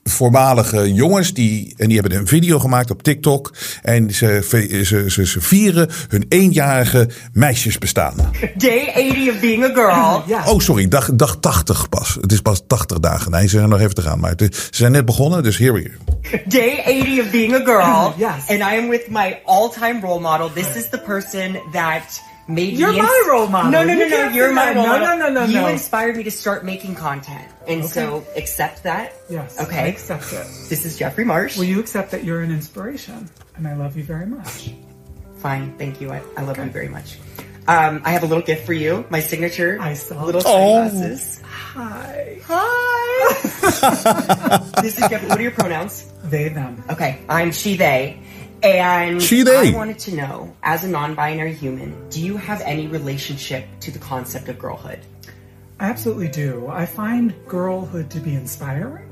voormalige 0.05 0.93
jongens 0.93 1.35
die, 1.35 1.75
en 1.77 1.89
die 1.89 1.99
hebben 2.01 2.19
een 2.19 2.27
video 2.27 2.59
gemaakt 2.59 2.91
op 2.91 3.03
TikTok. 3.03 3.55
En 3.83 4.15
ze, 4.15 4.47
ze, 4.85 5.05
ze, 5.09 5.27
ze 5.27 5.41
vieren 5.41 5.91
hun 6.09 6.25
eenjarige 6.29 7.09
meisjesbestaan. 7.33 8.15
Day 8.57 8.93
80 8.95 9.35
of 9.35 9.41
being 9.41 9.65
a 9.65 9.73
girl. 9.75 10.23
Ja. 10.33 10.45
Oh, 10.47 10.59
sorry, 10.59 10.89
dag, 10.89 11.11
dag 11.15 11.37
80 11.37 11.89
pas. 11.89 12.19
Het 12.21 12.33
is 12.33 12.41
pas 12.41 12.63
80 12.67 12.99
dagen. 12.99 13.31
Nee, 13.31 13.43
ze 13.43 13.57
zijn 13.57 13.69
nog 13.69 13.81
even 13.81 13.95
te 13.95 14.03
gaan. 14.03 14.21
Maar 14.21 14.31
het, 14.37 14.55
ze 14.55 14.69
zijn 14.71 14.93
net 14.93 15.05
begonnen, 15.05 15.43
dus 15.43 15.59
here 15.59 15.73
we 15.73 15.91
go. 15.91 16.39
Day 16.47 16.83
80 16.85 17.21
of 17.25 17.31
being 17.31 17.55
a 17.55 17.65
girl. 17.65 18.15
yes. 18.27 18.49
And 18.49 18.73
I 18.73 18.79
am 18.79 18.89
with 18.89 19.09
my 19.09 19.39
all-time 19.45 20.01
role 20.01 20.21
model. 20.21 20.53
This 20.53 20.75
is 20.77 20.89
the 20.89 20.99
person 20.99 21.61
that 21.73 22.23
made 22.49 22.75
You're 22.75 22.93
me 22.93 22.99
my 22.99 23.25
role 23.29 23.47
model. 23.47 23.71
No, 23.71 23.85
no, 23.85 23.95
no, 23.95 24.05
You 24.05 24.11
no. 24.11 24.29
You're 24.31 24.53
my 24.53 24.75
role 24.75 24.85
No, 24.85 24.99
model. 24.99 25.07
no, 25.07 25.17
no, 25.17 25.29
no, 25.29 25.41
no. 25.41 25.47
You 25.47 25.61
no. 25.61 25.69
inspired 25.69 26.17
me 26.17 26.23
to 26.25 26.31
start 26.31 26.65
making 26.65 26.95
content, 26.95 27.47
and 27.67 27.85
so 27.85 28.25
accept 28.37 28.83
that. 28.85 29.13
Yes. 29.31 29.61
Okay. 29.61 29.77
I 29.77 29.81
Okay. 29.83 29.91
accept 29.91 30.33
it. 30.33 30.47
This 30.69 30.85
is 30.85 30.99
Jeffrey 30.99 31.25
Marsh. 31.25 31.57
Will 31.57 31.65
you 31.65 31.81
accept 31.81 32.11
that 32.11 32.25
you're 32.25 32.41
an 32.43 32.51
inspiration? 32.51 33.29
And 33.57 33.67
I 33.69 33.75
love 33.75 33.97
you 33.97 34.05
very 34.05 34.27
much. 34.27 34.73
Fine, 35.39 35.77
thank 35.79 36.01
you. 36.01 36.11
I, 36.13 36.23
I 36.37 36.43
love 36.43 36.57
you 36.59 36.65
very 36.71 36.89
much. 36.89 37.19
Um, 37.69 38.03
I 38.05 38.11
have 38.11 38.23
a 38.25 38.27
little 38.27 38.43
gift 38.43 38.67
for 38.67 38.73
you. 38.73 39.05
My 39.11 39.21
signature. 39.21 39.79
I 39.81 39.95
saw 39.95 40.25
little 40.25 40.41
it. 40.41 40.45
sunglasses. 40.45 41.41
Hi. 41.45 42.41
Hi. 42.45 43.39
this 44.83 44.99
is 44.99 45.09
Jeffrey. 45.09 45.29
What 45.29 45.39
are 45.39 45.43
your 45.43 45.53
pronouns? 45.53 46.13
They, 46.25 46.49
them. 46.49 46.83
Okay, 46.91 47.21
I'm 47.29 47.53
she, 47.53 47.77
they. 47.77 48.21
And 48.63 49.21
She, 49.23 49.43
they. 49.43 49.73
I 49.73 49.77
wanted 49.77 49.99
to 50.01 50.15
know, 50.15 50.55
as 50.63 50.85
a 50.85 50.89
non-binary 50.89 51.55
human, 51.55 52.09
do 52.11 52.21
you 52.25 52.37
have 52.37 52.61
any 52.61 52.87
relationship 52.87 53.67
to 53.81 53.91
the 53.91 53.99
concept 53.99 54.49
of 54.49 54.59
girlhood? 54.59 55.01
I 55.81 55.87
absolutely 55.91 56.29
do. 56.29 56.69
I 56.69 56.87
find 56.87 57.35
girlhood 57.49 58.09
to 58.11 58.21
be 58.21 58.35
inspiring. 58.35 59.09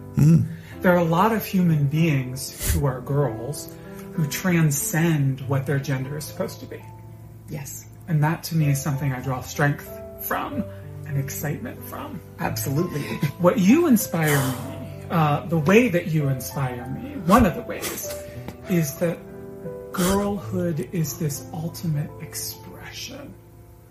There 0.80 0.92
are 0.92 0.98
a 0.98 1.04
lot 1.04 1.32
of 1.32 1.44
human 1.44 1.86
beings 1.86 2.72
who 2.72 2.86
are 2.86 3.00
girls 3.00 3.74
who 4.14 4.26
transcend 4.28 5.40
what 5.48 5.66
their 5.66 5.78
gender 5.78 6.16
is 6.16 6.24
supposed 6.24 6.60
to 6.60 6.66
be. 6.66 6.80
Yes, 7.48 7.86
And 8.08 8.22
that 8.22 8.42
to 8.44 8.56
me 8.56 8.70
is 8.70 8.80
something 8.80 9.12
I 9.12 9.20
draw 9.20 9.40
strength 9.40 9.88
from 10.22 10.62
and 11.06 11.18
excitement 11.18 11.82
from. 11.88 12.20
absolutely. 12.38 13.02
What 13.38 13.58
you 13.58 13.86
inspire 13.88 14.36
me, 14.36 15.04
uh, 15.10 15.46
the 15.46 15.58
way 15.58 15.88
that 15.88 16.06
you 16.08 16.28
inspire 16.28 16.86
me, 17.02 17.16
one 17.26 17.46
of 17.46 17.54
the 17.56 17.62
ways, 17.62 18.12
is 18.68 18.94
that 18.96 19.18
girlhood 19.92 20.88
is 20.92 21.18
this 21.18 21.44
ultimate 21.52 22.10
expression 22.20 23.34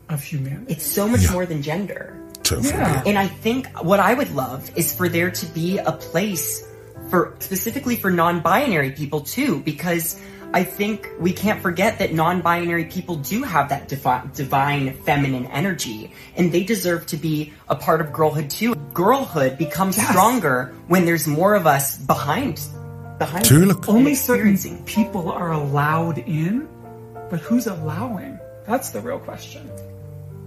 of 0.09 0.23
humanity. 0.23 0.73
It's 0.73 0.85
so 0.85 1.07
much 1.07 1.31
more 1.31 1.45
than 1.45 1.61
gender. 1.61 2.15
Zo 2.45 2.59
Yeah. 2.61 3.03
And 3.05 3.17
I 3.17 3.27
think 3.27 3.67
what 3.83 3.99
I 3.99 4.13
would 4.13 4.33
love 4.33 4.71
is 4.75 4.93
for 4.93 5.07
there 5.09 5.29
to 5.31 5.45
be 5.47 5.77
a 5.77 5.91
place 5.91 6.65
for 7.09 7.35
specifically 7.39 7.95
for 7.95 8.09
non-binary 8.11 8.91
people 8.91 9.21
too, 9.21 9.59
because 9.61 10.15
I 10.51 10.63
think 10.63 11.07
we 11.19 11.31
can't 11.31 11.61
forget 11.61 11.99
that 11.99 12.11
non-binary 12.13 12.85
people 12.85 13.17
do 13.17 13.43
have 13.43 13.69
that 13.69 13.87
defi- 13.87 14.29
divine 14.33 14.93
feminine 15.05 15.45
energy, 15.45 16.11
and 16.35 16.51
they 16.51 16.63
deserve 16.63 17.05
to 17.07 17.17
be 17.17 17.53
a 17.67 17.75
part 17.75 18.01
of 18.01 18.11
girlhood 18.11 18.49
too. 18.49 18.73
Girlhood 18.93 19.59
becomes 19.59 19.97
Yes. 19.97 20.09
stronger 20.09 20.73
when 20.87 21.05
there's 21.05 21.27
more 21.27 21.53
of 21.53 21.67
us 21.67 21.97
behind, 21.99 22.55
behind. 22.55 22.78
Tuurlijk. 23.41 23.87
Only 23.87 24.15
certain 24.15 24.83
people 24.83 25.31
are 25.31 25.51
allowed 25.51 26.17
in, 26.25 26.67
but 27.29 27.39
who's 27.39 27.67
allowing? 27.67 28.39
That's 28.65 28.91
the 28.91 29.01
real 29.01 29.19
question. 29.19 29.61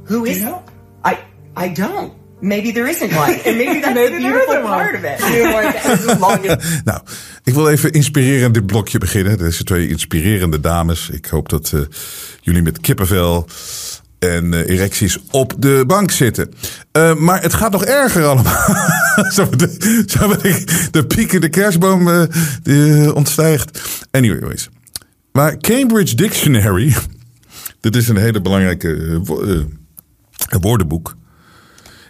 Who 0.04 0.24
is? 0.24 0.38
you 0.38 0.44
know? 0.44 0.62
I 1.04 1.18
I 1.56 1.72
don't. 1.74 2.12
maybe 2.42 2.72
there 2.72 2.88
isn't 2.88 3.14
one. 3.14 3.30
And 3.46 3.56
maybe 3.56 3.80
that's 3.80 3.94
Maybe 4.00 4.16
the 4.16 4.20
there 4.20 4.30
beautiful 4.30 4.62
part 4.62 4.94
of 4.94 5.04
it. 5.04 5.20
You're 5.32 5.52
like, 5.52 5.84
as 5.84 6.18
long 6.18 6.46
as 6.46 6.82
Nou, 6.84 7.00
ik 7.44 7.54
wil 7.54 7.68
even 7.68 7.92
inspirerend 7.92 8.54
dit 8.54 8.66
blokje 8.66 8.98
beginnen. 8.98 9.38
Deze 9.38 9.64
twee 9.64 9.88
inspirerende 9.88 10.60
dames. 10.60 11.10
Ik 11.10 11.26
hoop 11.26 11.48
dat 11.48 11.72
eh, 11.74 11.80
jullie 12.40 12.62
met 12.62 12.80
kippenvel 12.80 13.46
en 14.22 14.54
eh, 14.54 14.68
erecties 14.68 15.18
op 15.30 15.54
de 15.58 15.84
bank 15.86 16.10
zitten. 16.10 16.50
Eh, 16.92 17.14
maar 17.14 17.42
het 17.42 17.54
gaat 17.54 17.72
nog 17.72 17.84
erger 17.84 18.24
allemaal. 18.24 18.76
zo 19.34 19.48
de, 19.50 19.76
de, 20.06 20.64
de 20.90 21.06
piekende 21.06 21.48
kerstboom 21.48 22.08
eh, 22.08 22.22
die, 22.62 23.14
ontstijgt. 23.14 23.82
Anyways. 24.10 24.68
Maar 25.32 25.56
Cambridge 25.56 26.14
Dictionary... 26.14 26.94
dit 27.80 27.96
is 27.96 28.08
een 28.08 28.16
hele 28.16 28.40
belangrijke 28.40 29.20
wo- 29.24 29.64
woordenboek... 30.60 31.16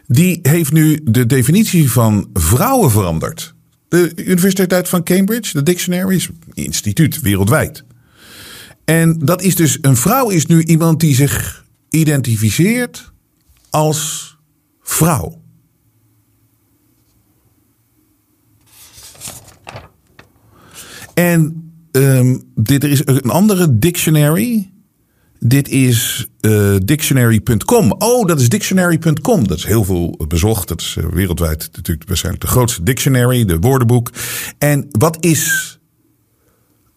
Die 0.07 0.39
heeft 0.43 0.73
nu 0.73 1.01
de 1.05 1.27
definitie 1.27 1.91
van 1.91 2.31
vrouwen 2.33 2.91
veranderd. 2.91 3.55
De 3.89 4.13
Universiteit 4.17 4.89
van 4.89 5.03
Cambridge, 5.03 5.53
de 5.53 5.63
dictionary, 5.63 6.15
is 6.15 6.29
instituut 6.53 7.21
wereldwijd. 7.21 7.85
En 8.85 9.19
dat 9.19 9.43
is 9.43 9.55
dus, 9.55 9.79
een 9.81 9.97
vrouw 9.97 10.29
is 10.29 10.47
nu 10.47 10.63
iemand 10.63 11.01
die 11.01 11.15
zich 11.15 11.62
identificeert 11.93 13.13
als 13.71 14.37
vrouw. 14.81 15.43
En 21.15 21.73
ehm, 21.91 22.39
dit, 22.55 22.85
is 22.85 23.03
een 23.05 23.31
andere 23.31 23.79
dictionary. 23.79 24.71
Dit 25.39 25.69
is 25.69 26.27
eh, 26.41 26.75
dictionary.com. 26.85 27.93
Oh, 27.93 28.27
dat 28.27 28.41
is 28.41 28.49
dictionary.com. 28.49 29.49
Dat 29.49 29.59
is 29.59 29.65
heel 29.65 29.85
veel 29.85 30.25
bezocht. 30.29 30.69
Dat 30.69 30.81
is 30.81 30.97
eh, 30.99 31.05
wereldwijd 31.05 31.71
natuurlijk 31.73 32.09
waarschijnlijk 32.09 32.45
de 32.45 32.51
grootste 32.51 32.83
dictionary, 32.83 33.45
de 33.45 33.59
woordenboek. 33.59 34.11
En 34.59 34.87
wat 34.91 35.17
is 35.25 35.79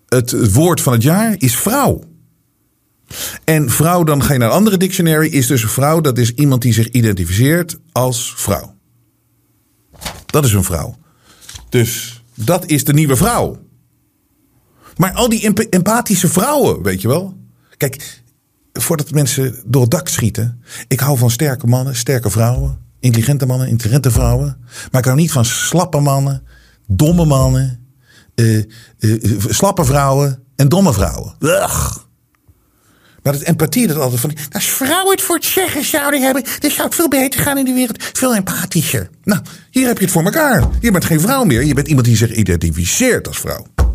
het 0.07 0.53
woord 0.53 0.81
van 0.81 0.93
het 0.93 1.03
jaar? 1.03 1.35
Is 1.37 1.55
vrouw. 1.55 2.14
En 3.43 3.69
vrouw, 3.69 4.03
dan 4.03 4.23
ga 4.23 4.33
je 4.33 4.39
naar 4.39 4.47
een 4.49 4.53
andere 4.55 4.77
dictionary, 4.77 5.27
is 5.27 5.47
dus 5.47 5.63
een 5.63 5.69
vrouw. 5.69 6.01
Dat 6.01 6.17
is 6.17 6.31
iemand 6.31 6.61
die 6.61 6.73
zich 6.73 6.89
identificeert 6.89 7.77
als 7.91 8.33
vrouw. 8.35 8.75
Dat 10.25 10.45
is 10.45 10.53
een 10.53 10.63
vrouw. 10.63 10.97
Dus 11.69 12.23
dat 12.33 12.65
is 12.65 12.83
de 12.83 12.93
nieuwe 12.93 13.15
vrouw. 13.15 13.57
Maar 14.97 15.11
al 15.13 15.29
die 15.29 15.41
emp- 15.43 15.59
empathische 15.69 16.27
vrouwen, 16.27 16.81
weet 16.83 17.01
je 17.01 17.07
wel. 17.07 17.37
Kijk, 17.77 18.23
voordat 18.73 19.11
mensen 19.11 19.55
door 19.65 19.81
het 19.81 19.91
dak 19.91 20.07
schieten. 20.07 20.61
Ik 20.87 20.99
hou 20.99 21.17
van 21.17 21.29
sterke 21.31 21.67
mannen, 21.67 21.95
sterke 21.95 22.29
vrouwen. 22.29 22.77
Intelligente 22.99 23.45
mannen, 23.45 23.67
intelligente 23.67 24.11
vrouwen. 24.11 24.57
Maar 24.91 25.01
ik 25.01 25.05
hou 25.07 25.17
niet 25.17 25.31
van 25.31 25.45
slappe 25.45 25.99
mannen, 25.99 26.43
domme 26.87 27.25
mannen. 27.25 27.79
eh, 28.35 28.57
eh, 28.57 28.63
eh, 28.99 29.31
slappe 29.49 29.85
vrouwen 29.85 30.43
en 30.55 30.69
domme 30.69 30.93
vrouwen. 30.93 31.35
Ugh. 31.39 31.95
Maar 33.25 33.33
het 33.33 33.43
empathie 33.43 33.87
dat 33.87 33.97
altijd 33.97 34.21
van. 34.21 34.33
Als 34.51 34.65
vrouwen 34.65 35.11
het 35.11 35.21
voor 35.21 35.35
het 35.35 35.45
zeggen 35.45 35.83
zouden 35.83 36.21
hebben, 36.21 36.43
dan 36.59 36.71
zou 36.71 36.83
het 36.83 36.95
veel 36.95 37.07
beter 37.07 37.39
gaan 37.39 37.57
in 37.57 37.65
de 37.65 37.73
wereld. 37.73 38.03
Veel 38.13 38.35
empathischer. 38.35 39.09
Nou, 39.23 39.41
hier 39.71 39.87
heb 39.87 39.97
je 39.97 40.03
het 40.03 40.13
voor 40.13 40.23
elkaar. 40.23 40.67
Je 40.79 40.91
bent 40.91 41.05
geen 41.05 41.19
vrouw 41.19 41.43
meer. 41.43 41.63
Je 41.63 41.73
bent 41.73 41.87
iemand 41.87 42.05
die 42.05 42.15
zich 42.15 42.33
identificeert 42.33 43.27
als 43.27 43.39
vrouw. 43.39 43.67
Dan 43.75 43.93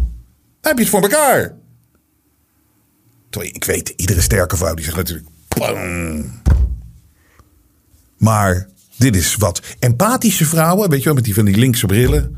heb 0.60 0.76
je 0.76 0.82
het 0.82 0.88
voor 0.88 1.02
elkaar. 1.02 1.54
Ik 3.40 3.64
weet, 3.64 3.92
iedere 3.96 4.20
sterke 4.20 4.56
vrouw 4.56 4.74
die 4.74 4.84
zegt 4.84 4.96
natuurlijk. 4.96 5.28
Maar 8.16 8.68
dit 8.96 9.16
is 9.16 9.36
wat. 9.36 9.62
Empathische 9.78 10.44
vrouwen, 10.44 10.90
weet 10.90 10.98
je 10.98 11.04
wel, 11.04 11.14
met 11.14 11.24
die 11.24 11.34
van 11.34 11.44
die 11.44 11.56
linkse 11.56 11.86
brillen. 11.86 12.36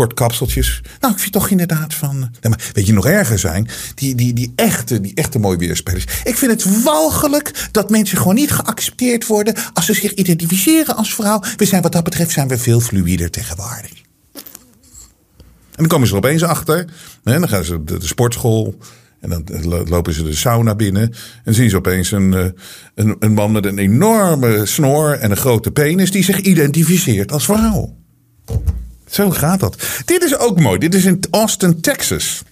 K- 0.00 0.06
Kort 0.06 0.14
kapseltjes. 0.14 0.80
Nou, 1.00 1.12
ik 1.14 1.18
vind 1.20 1.32
toch 1.32 1.48
inderdaad 1.48 1.94
van. 1.94 2.30
Weet 2.72 2.86
je 2.86 2.92
nog 2.92 3.06
erger 3.06 3.38
zijn? 3.38 3.68
Die, 3.94 4.14
die, 4.14 4.32
die, 4.32 4.52
echte, 4.56 5.00
die 5.00 5.14
echte 5.14 5.38
mooi 5.38 5.56
weerspelers. 5.56 6.04
Ik 6.24 6.36
vind 6.36 6.50
het 6.50 6.82
walgelijk 6.82 7.68
dat 7.70 7.90
mensen 7.90 8.18
gewoon 8.18 8.34
niet 8.34 8.50
geaccepteerd 8.50 9.26
worden. 9.26 9.54
als 9.72 9.86
ze 9.86 9.94
zich 9.94 10.14
identificeren 10.14 10.96
als 10.96 11.14
vrouw. 11.14 11.42
We 11.56 11.64
zijn 11.64 11.82
wat 11.82 11.92
dat 11.92 12.04
betreft 12.04 12.30
zijn 12.30 12.48
we 12.48 12.58
veel 12.58 12.80
fluider 12.80 13.30
tegenwoordig. 13.30 13.90
En 14.34 15.76
dan 15.76 15.86
komen 15.86 16.06
ze 16.06 16.12
er 16.12 16.18
opeens 16.18 16.42
achter. 16.42 16.84
Hè, 17.24 17.38
dan 17.38 17.48
gaan 17.48 17.64
ze 17.64 17.84
de, 17.84 17.96
sportschool. 18.00 18.78
En 19.20 19.30
dan 19.30 19.44
lo- 19.62 19.84
lopen 19.84 20.12
ze 20.14 20.22
de 20.22 20.34
sauna 20.34 20.74
binnen. 20.74 21.14
En 21.44 21.54
zien 21.54 21.70
ze 21.70 21.76
opeens 21.76 22.10
een, 22.10 22.34
eh, 22.34 22.44
een, 22.94 23.16
een 23.18 23.32
man 23.32 23.52
met 23.52 23.64
een 23.64 23.78
enorme 23.78 24.66
snor 24.66 25.12
en 25.12 25.30
een 25.30 25.36
grote 25.36 25.70
penis. 25.70 26.10
die 26.10 26.24
zich 26.24 26.40
identificeert 26.40 27.32
als 27.32 27.44
vrouw. 27.44 27.96
Zo 29.10 29.30
gaat 29.30 29.60
dat. 29.60 29.82
Dit 30.04 30.22
is 30.22 30.38
ook 30.38 30.60
mooi. 30.60 30.78
Dit 30.78 30.94
is 30.94 31.04
in 31.04 31.20
Austin, 31.30 31.80
Texas. 31.80 32.42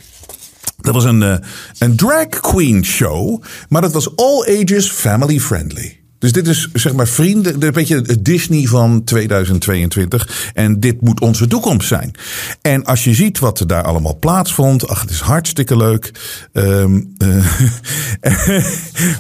Dat 0.77 0.95
was 0.95 1.05
een, 1.05 1.23
eh, 1.23 1.37
een 1.79 1.97
drag 1.97 2.29
queen 2.29 2.85
show. 2.85 3.43
Maar 3.69 3.83
dat 3.83 3.93
was 3.93 4.17
all 4.17 4.61
ages 4.61 4.91
family 4.91 5.41
friendly. 5.41 6.01
Dus 6.19 6.33
dit 6.33 6.47
is 6.47 6.69
zeg 6.73 6.93
maar 6.93 7.09
vrienden, 7.09 7.63
een 7.63 7.73
beetje 7.73 7.97
het 7.97 8.25
Disney 8.25 8.67
van 8.67 9.05
2022. 9.05 10.51
En 10.55 10.81
dit 10.81 11.01
moet 11.01 11.21
onze 11.21 11.47
toekomst 11.47 11.89
zijn. 11.89 12.15
En 12.63 12.85
als 12.85 13.05
je 13.05 13.15
ziet 13.15 13.39
wat 13.39 13.61
er 13.61 13.67
daar 13.67 13.83
allemaal 13.83 14.19
plaatsvond. 14.19 14.89
Ach, 14.89 15.01
het 15.01 15.11
is 15.11 15.21
hartstikke 15.21 15.77
leuk. 15.77 16.13
Ehm, 16.53 17.01
eh, 18.21 18.65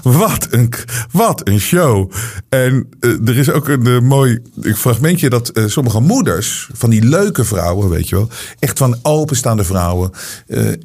wat, 0.20 0.46
een, 0.50 0.72
wat 1.10 1.48
een 1.48 1.60
show. 1.60 2.12
En 2.48 2.88
eh, 3.00 3.28
er 3.28 3.36
is 3.36 3.50
ook 3.50 3.68
een 3.68 3.86
eh, 3.86 4.00
mooi 4.00 4.38
fragmentje 4.62 5.30
dat 5.30 5.52
sommige 5.66 6.00
moeders 6.00 6.70
van 6.72 6.90
die 6.90 7.02
leuke 7.02 7.44
vrouwen, 7.44 7.88
weet 7.88 8.08
je 8.08 8.14
wel. 8.14 8.28
Echt 8.58 8.78
van 8.78 8.98
openstaande 9.02 9.64
vrouwen. 9.64 10.10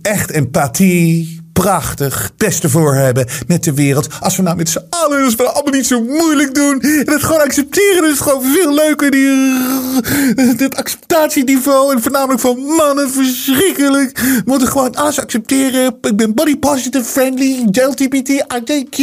echt 0.02 0.30
empathie 0.30 1.43
prachtig, 1.54 2.32
beste 2.38 2.70
voor 2.70 2.94
hebben 2.94 3.28
met 3.48 3.64
de 3.64 3.74
wereld. 3.74 4.08
Als 4.20 4.36
we 4.36 4.42
nou 4.42 4.56
met 4.56 4.70
z'n 4.70 4.86
allen 4.90 5.24
ons 5.24 5.38
allemaal 5.38 5.74
niet 5.74 5.88
zo 5.88 6.04
moeilijk 6.04 6.56
doen 6.56 6.82
en 6.82 7.14
het 7.14 7.24
gewoon 7.24 7.42
accepteren, 7.42 8.02
dan 8.02 8.12
is 8.12 8.20
gewoon 8.20 8.44
veel 8.44 8.74
leuker. 8.74 9.12
Die, 9.12 10.56
dit 10.56 10.76
acceptatieniveau 10.76 11.96
en 11.96 12.02
voornamelijk 12.02 12.40
van 12.40 12.60
mannen, 12.60 13.12
verschrikkelijk. 13.12 14.20
We 14.20 14.42
moeten 14.46 14.68
gewoon 14.68 14.96
alles 14.96 15.20
accepteren. 15.20 15.96
Ik 16.02 16.16
ben 16.16 16.34
body 16.34 16.58
positive 16.58 17.04
friendly, 17.04 17.68
LGBT, 17.72 18.30
ITQ, 18.30 19.02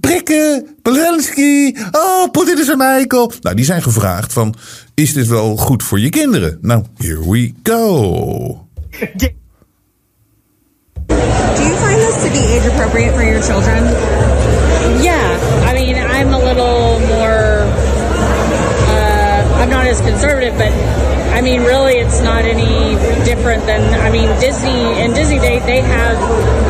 prikken, 0.00 0.66
Polanski. 0.82 1.76
Oh, 1.90 2.30
Poetin 2.30 2.58
is 2.58 2.68
een 2.68 2.80
eikel. 2.80 3.32
Nou, 3.40 3.56
die 3.56 3.64
zijn 3.64 3.82
gevraagd 3.82 4.32
van, 4.32 4.54
is 4.94 5.12
dit 5.12 5.26
wel 5.26 5.56
goed 5.56 5.82
voor 5.82 6.00
je 6.00 6.08
kinderen? 6.08 6.58
Nou, 6.60 6.84
here 6.96 7.30
we 7.30 7.52
go. 7.62 8.68
Do 11.64 11.70
you 11.70 11.76
find 11.80 11.96
this 11.98 12.22
to 12.24 12.30
be 12.30 12.44
age 12.44 12.66
appropriate 12.68 13.14
for 13.16 13.22
your 13.24 13.40
children? 13.40 13.84
Yeah, 15.00 15.24
I 15.64 15.72
mean, 15.72 15.96
I'm 15.96 16.28
a 16.34 16.38
little 16.38 17.00
more. 17.08 17.64
Uh, 18.92 19.58
I'm 19.64 19.70
not 19.70 19.86
as 19.86 20.00
conservative, 20.02 20.54
but 20.58 20.72
I 21.32 21.40
mean, 21.40 21.62
really, 21.62 21.94
it's 21.94 22.20
not 22.20 22.44
any 22.44 22.94
different 23.24 23.64
than. 23.64 23.80
I 24.00 24.10
mean, 24.10 24.28
Disney 24.40 25.00
and 25.00 25.14
Disney 25.14 25.38
they 25.38 25.58
they 25.60 25.80
have 25.80 26.18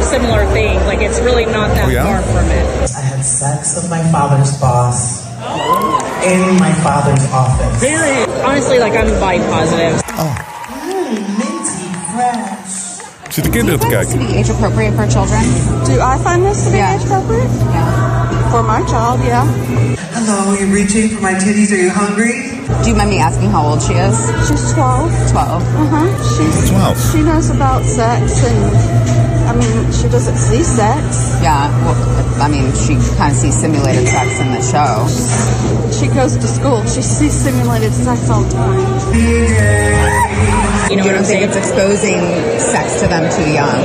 similar 0.05 0.47
things. 0.53 0.81
Like 0.87 1.01
it's 1.01 1.19
really 1.21 1.47
not 1.47 1.75
that 1.75 1.87
Oh, 1.89 1.91
yeah? 1.91 2.05
far 2.05 2.23
from 2.23 2.47
it. 2.51 2.95
I 2.97 3.01
had 3.01 3.25
sex 3.25 3.75
with 3.75 3.91
my 3.91 4.03
father's 4.13 4.57
boss 4.61 5.27
in 6.25 6.57
my 6.63 6.73
father's 6.87 7.25
office. 7.33 7.81
Very 7.81 8.25
honestly, 8.43 8.79
like 8.79 8.95
I'm 8.95 9.11
body 9.19 9.39
positive. 9.51 10.01
minty 10.01 10.13
fresh. 11.35 11.44
Zitten 13.35 13.51
kinderen 13.53 13.79
te 13.79 14.07
To 14.11 14.19
be 14.19 14.37
age 14.39 14.51
appropriate 14.51 14.95
for 14.95 15.07
children? 15.09 15.41
Do 15.85 16.01
I 16.01 16.17
find 16.23 16.45
this 16.45 16.63
to 16.65 16.71
be 16.71 16.77
Yeah. 16.77 16.95
age 16.95 17.03
appropriate? 17.03 17.51
Yeah. 17.73 18.51
For 18.51 18.63
my 18.63 18.85
child, 18.87 19.21
yeah. 19.25 19.45
Hello, 20.13 20.55
you're 20.55 20.71
reaching 20.71 21.11
for 21.11 21.21
my 21.21 21.35
titties. 21.35 21.73
Are 21.73 21.77
you 21.83 21.91
hungry? 21.91 22.63
Do 22.83 22.89
you 22.91 22.95
mind 22.95 23.11
me 23.11 23.19
asking 23.19 23.51
how 23.51 23.67
old 23.67 23.83
she 23.83 23.95
is? 23.95 24.17
She's 24.47 24.73
12. 24.73 25.11
12. 25.33 25.63
Uh-huh. 25.63 26.07
She's 26.37 26.71
12. 26.71 26.97
She 27.11 27.23
knows 27.23 27.51
about 27.51 27.85
sex 27.85 28.45
and 28.45 28.77
I 29.51 29.53
mean, 29.53 29.91
she 29.91 30.09
doesn't 30.09 30.39
see 30.39 30.63
sex. 30.63 31.35
Yeah, 31.43 31.69
well, 31.85 31.97
I 32.41 32.47
mean, 32.49 32.73
she 32.87 32.95
kind 33.19 33.33
of 33.33 33.37
sees 33.37 33.57
simulated 33.59 34.07
sex 34.07 34.39
in 34.39 34.53
the 34.55 34.63
show. 34.63 35.09
She 35.91 36.07
goes 36.07 36.37
to 36.37 36.47
school. 36.47 36.85
She 36.87 37.03
sees 37.03 37.33
simulated 37.35 37.93
sex 37.93 38.31
all 38.31 38.43
the 38.43 38.55
time. 38.55 40.64
You 40.91 40.97
know 40.97 41.05
You 41.05 41.11
what 41.11 41.17
I'm 41.19 41.23
don't 41.23 41.25
think 41.25 41.41
saying? 41.41 41.49
it's 41.49 41.57
exposing 41.57 42.21
sex 42.61 43.01
to 43.01 43.09
them 43.09 43.25
too 43.33 43.51
young? 43.53 43.81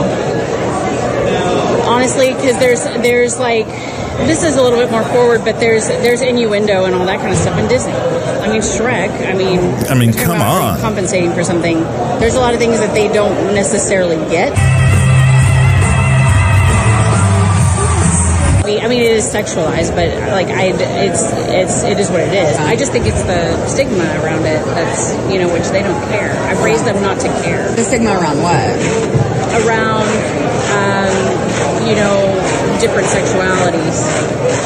honestly 1.90 2.34
because 2.34 2.58
there's 2.60 2.84
there's 3.02 3.40
like 3.40 3.66
this 4.28 4.44
is 4.44 4.56
a 4.58 4.62
little 4.62 4.78
bit 4.78 4.92
more 4.92 5.04
forward 5.06 5.44
but 5.44 5.60
there's 5.60 5.88
there's 5.88 6.22
innuendo 6.22 6.86
and 6.86 6.94
all 6.94 7.06
that 7.06 7.20
kind 7.20 7.32
of 7.32 7.38
stuff 7.38 7.58
in 7.58 7.68
disney 7.68 7.92
i 7.94 8.48
mean 8.52 8.62
shrek 8.62 9.10
i 9.28 9.34
mean 9.34 9.60
I 9.90 9.96
mean, 9.96 10.14
come 10.14 10.40
on. 10.42 10.80
compensating 10.80 11.32
for 11.34 11.44
something 11.44 11.80
there's 12.20 12.36
a 12.36 12.40
lot 12.40 12.54
of 12.54 12.60
things 12.60 12.78
that 12.80 12.94
they 12.94 13.08
don't 13.12 13.56
necessarily 13.56 14.18
get 14.30 14.54
I 18.82 18.88
mean, 18.88 19.02
it 19.02 19.12
is 19.12 19.26
sexualized, 19.26 19.96
but 19.96 20.10
like 20.32 20.48
I, 20.48 20.72
it's 20.74 21.24
it's 21.50 21.84
it 21.84 22.00
is 22.00 22.10
what 22.10 22.22
it 22.22 22.34
is. 22.34 22.58
I 22.58 22.76
just 22.76 22.92
think 22.92 23.06
it's 23.06 23.22
the 23.24 23.68
stigma 23.68 24.04
around 24.24 24.46
it 24.46 24.64
that's 24.66 25.12
you 25.32 25.40
know 25.40 25.52
which 25.52 25.68
they 25.70 25.82
don't 25.82 26.02
care. 26.10 26.32
I've 26.48 26.62
raised 26.64 26.86
them 26.86 27.02
not 27.02 27.20
to 27.22 27.28
care. 27.44 27.70
The 27.76 27.84
stigma 27.84 28.12
around 28.12 28.42
what? 28.42 28.76
Around 29.66 30.08
um, 30.76 31.14
you 31.88 31.96
know 31.96 32.16
different 32.80 33.08
sexualities. 33.08 33.98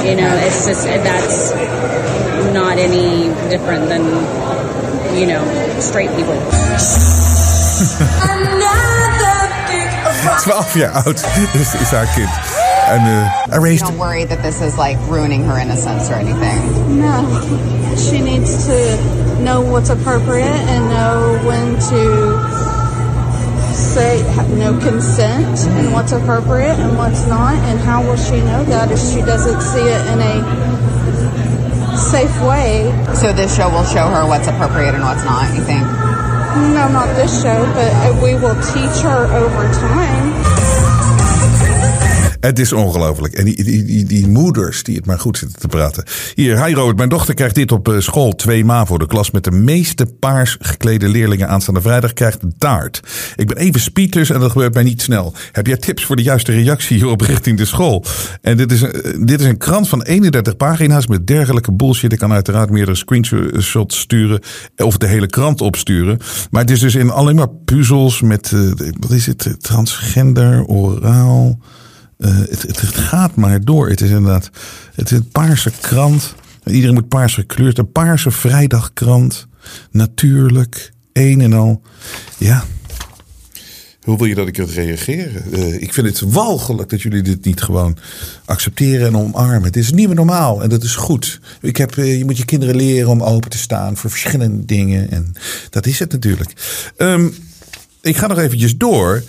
You 0.06 0.16
know, 0.16 0.32
it's 0.46 0.66
just 0.66 0.86
that's 0.86 1.54
not 2.54 2.78
any 2.78 3.30
different 3.50 3.90
than 3.90 4.04
you 5.18 5.28
know 5.28 5.44
straight 5.80 6.10
people. 6.16 6.38
12 10.44 10.74
jaar 10.74 10.92
oud 10.94 11.16
is, 11.56 11.76
is 11.76 11.92
haar 11.92 12.06
kind. 12.16 12.63
En 12.86 13.00
uh, 13.00 13.30
I 13.52 13.78
Don't 13.78 13.98
worry 13.98 14.26
that 14.26 14.44
this 14.44 14.62
is 14.62 14.78
like 14.78 14.98
ruining 15.08 15.46
her 15.46 15.58
innocence 15.58 16.10
or 16.10 16.16
anything. 16.16 17.00
No. 17.00 17.24
She 17.96 18.20
needs 18.20 18.68
to 18.68 19.40
know 19.42 19.62
what's 19.62 19.90
appropriate 19.90 20.44
and 20.68 20.90
know 20.90 21.40
when 21.48 21.76
to 21.76 22.74
say 23.74 24.22
no 24.56 24.78
consent 24.80 25.60
and 25.60 25.94
what's 25.94 26.12
appropriate 26.12 26.76
and 26.76 26.98
what's 26.98 27.26
not. 27.26 27.56
And 27.56 27.80
how 27.80 28.04
will 28.04 28.18
she 28.18 28.42
know 28.42 28.64
that 28.66 28.92
if 28.92 29.00
she 29.00 29.22
doesn't 29.22 29.62
see 29.62 29.88
it 29.88 30.06
in 30.12 30.20
a 30.20 31.98
safe 31.98 32.36
way? 32.44 32.92
So 33.16 33.32
this 33.32 33.56
show 33.56 33.70
will 33.70 33.86
show 33.86 34.08
her 34.10 34.28
what's 34.28 34.48
appropriate 34.48 34.94
and 34.94 35.04
what's 35.04 35.24
not, 35.24 35.56
you 35.56 35.64
think? 35.64 35.84
No, 36.76 36.90
not 36.92 37.08
this 37.16 37.42
show, 37.42 37.64
but 37.74 38.22
we 38.22 38.36
will 38.36 38.60
teach 38.62 39.02
her 39.02 39.26
over 39.34 39.74
time. 39.74 40.53
Het 42.44 42.60
is 42.60 42.74
ongelooflijk. 42.74 43.34
En 43.34 43.46
die, 43.46 43.64
die, 43.64 44.04
die, 44.04 44.28
moeders 44.28 44.84
die 44.84 44.96
het 44.96 45.06
maar 45.06 45.20
goed 45.20 45.38
zitten 45.38 45.60
te 45.60 45.68
praten. 45.68 46.04
Hier, 46.36 46.66
hi 46.66 46.74
Robert, 46.74 46.98
mijn 46.98 47.10
dochter 47.10 47.34
krijgt 47.34 47.56
dit 47.56 47.72
op 47.72 47.96
school 47.98 48.36
2 48.36 48.66
MAVO. 48.66 48.98
De 48.98 49.08
klas 49.08 49.32
met 49.32 49.44
de 49.44 49.52
meeste 49.52 50.06
paars 50.06 50.58
geklede 50.60 51.10
leerlingen 51.10 51.48
aanstaande 51.48 51.82
vrijdag 51.82 52.14
krijgt 52.14 52.40
taart. 52.58 53.00
Ik 53.36 53.48
ben 53.48 53.58
even 53.58 53.80
speeders 53.80 54.30
en 54.30 54.40
dat 54.40 54.52
gebeurt 54.52 54.74
mij 54.74 54.84
niet 54.84 55.02
snel. 55.02 55.34
Heb 55.52 55.68
jij 55.68 55.78
tips 55.78 56.06
voor 56.06 56.16
de 56.16 56.22
juiste 56.22 56.52
reactie 56.52 56.98
hierop 56.98 57.22
richting 57.22 57.58
de 57.58 57.66
school? 57.66 58.06
En 58.42 58.58
dit 58.58 58.72
is, 58.72 58.82
een, 58.82 59.26
dit 59.26 59.40
is 59.40 59.46
een 59.46 59.58
krant 59.58 59.90
van 59.90 60.02
31 60.02 60.58
pagina's 60.58 61.08
met 61.08 61.28
dergelijke 61.28 61.74
bullshit. 61.74 62.12
Ik 62.12 62.20
kan 62.20 62.32
uiteraard 62.32 62.70
meerdere 62.70 62.98
screenshots 62.98 64.00
sturen 64.00 64.40
of 64.76 64.98
de 64.98 65.08
hele 65.08 65.28
krant 65.28 65.62
opsturen. 65.62 66.20
Maar 66.52 66.62
het 66.62 66.72
is 66.72 66.80
dus 66.80 66.96
in 66.96 67.10
alleen 67.10 67.36
maar 67.36 67.50
puzzels 67.66 68.22
met, 68.22 68.52
uh, 68.52 68.72
wat 69.00 69.12
is 69.12 69.26
het, 69.26 69.56
transgender, 69.60 70.66
oraal... 70.66 71.60
Uh, 72.24 72.38
het, 72.38 72.82
gaat 72.88 73.36
maar 73.36 73.64
door. 73.64 73.90
Het 73.90 74.02
is 74.02 74.10
inderdaad 74.10 74.50
het 74.96 75.12
is 75.12 75.18
een 75.18 75.30
paarse 75.30 75.72
krant. 75.82 76.36
Iedereen 76.66 76.94
moet 76.94 77.08
paars 77.08 77.34
gekleurd. 77.34 77.78
Een 77.78 77.92
paarse 77.92 78.32
vrijdagkrant. 78.32 79.48
Natuurlijk. 79.92 80.92
Een 81.14 81.42
en 81.42 81.54
al. 81.54 81.82
Ja. 82.38 82.64
Hoe 84.04 84.18
wil 84.18 84.28
je 84.28 84.36
dat 84.36 84.48
ik 84.48 84.56
het 84.56 84.70
reageren? 84.70 85.44
Uh, 85.52 85.82
ik 85.82 85.94
vind 85.94 86.08
het 86.08 86.20
walgelijk 86.20 86.90
dat 86.90 87.02
jullie 87.02 87.22
dit 87.22 87.46
niet 87.46 87.62
gewoon 87.62 87.98
accepteren 88.46 89.08
en 89.08 89.18
omarmen. 89.18 89.64
Het 89.64 89.76
is 89.76 89.92
niet 89.92 90.08
meer 90.08 90.16
normaal 90.16 90.64
en 90.64 90.70
dat 90.70 90.84
is 90.84 90.96
goed. 90.96 91.40
Ik 91.62 91.78
heb, 91.78 91.96
uh, 91.96 92.18
je 92.18 92.26
moet 92.26 92.38
je 92.38 92.46
kinderen 92.46 92.76
leren 92.76 93.10
om 93.10 93.24
open 93.24 93.50
te 93.50 93.58
staan 93.58 93.98
voor 93.98 94.10
verschillende 94.10 94.66
dingen. 94.66 95.12
En 95.12 95.34
dat 95.70 95.86
is 95.86 96.00
het 96.00 96.12
natuurlijk. 96.12 96.54
Um, 96.98 97.34
ik 98.04 98.18
ga 98.18 98.28
nog 98.28 98.38
eventjes 98.38 98.78
door. 98.78 99.24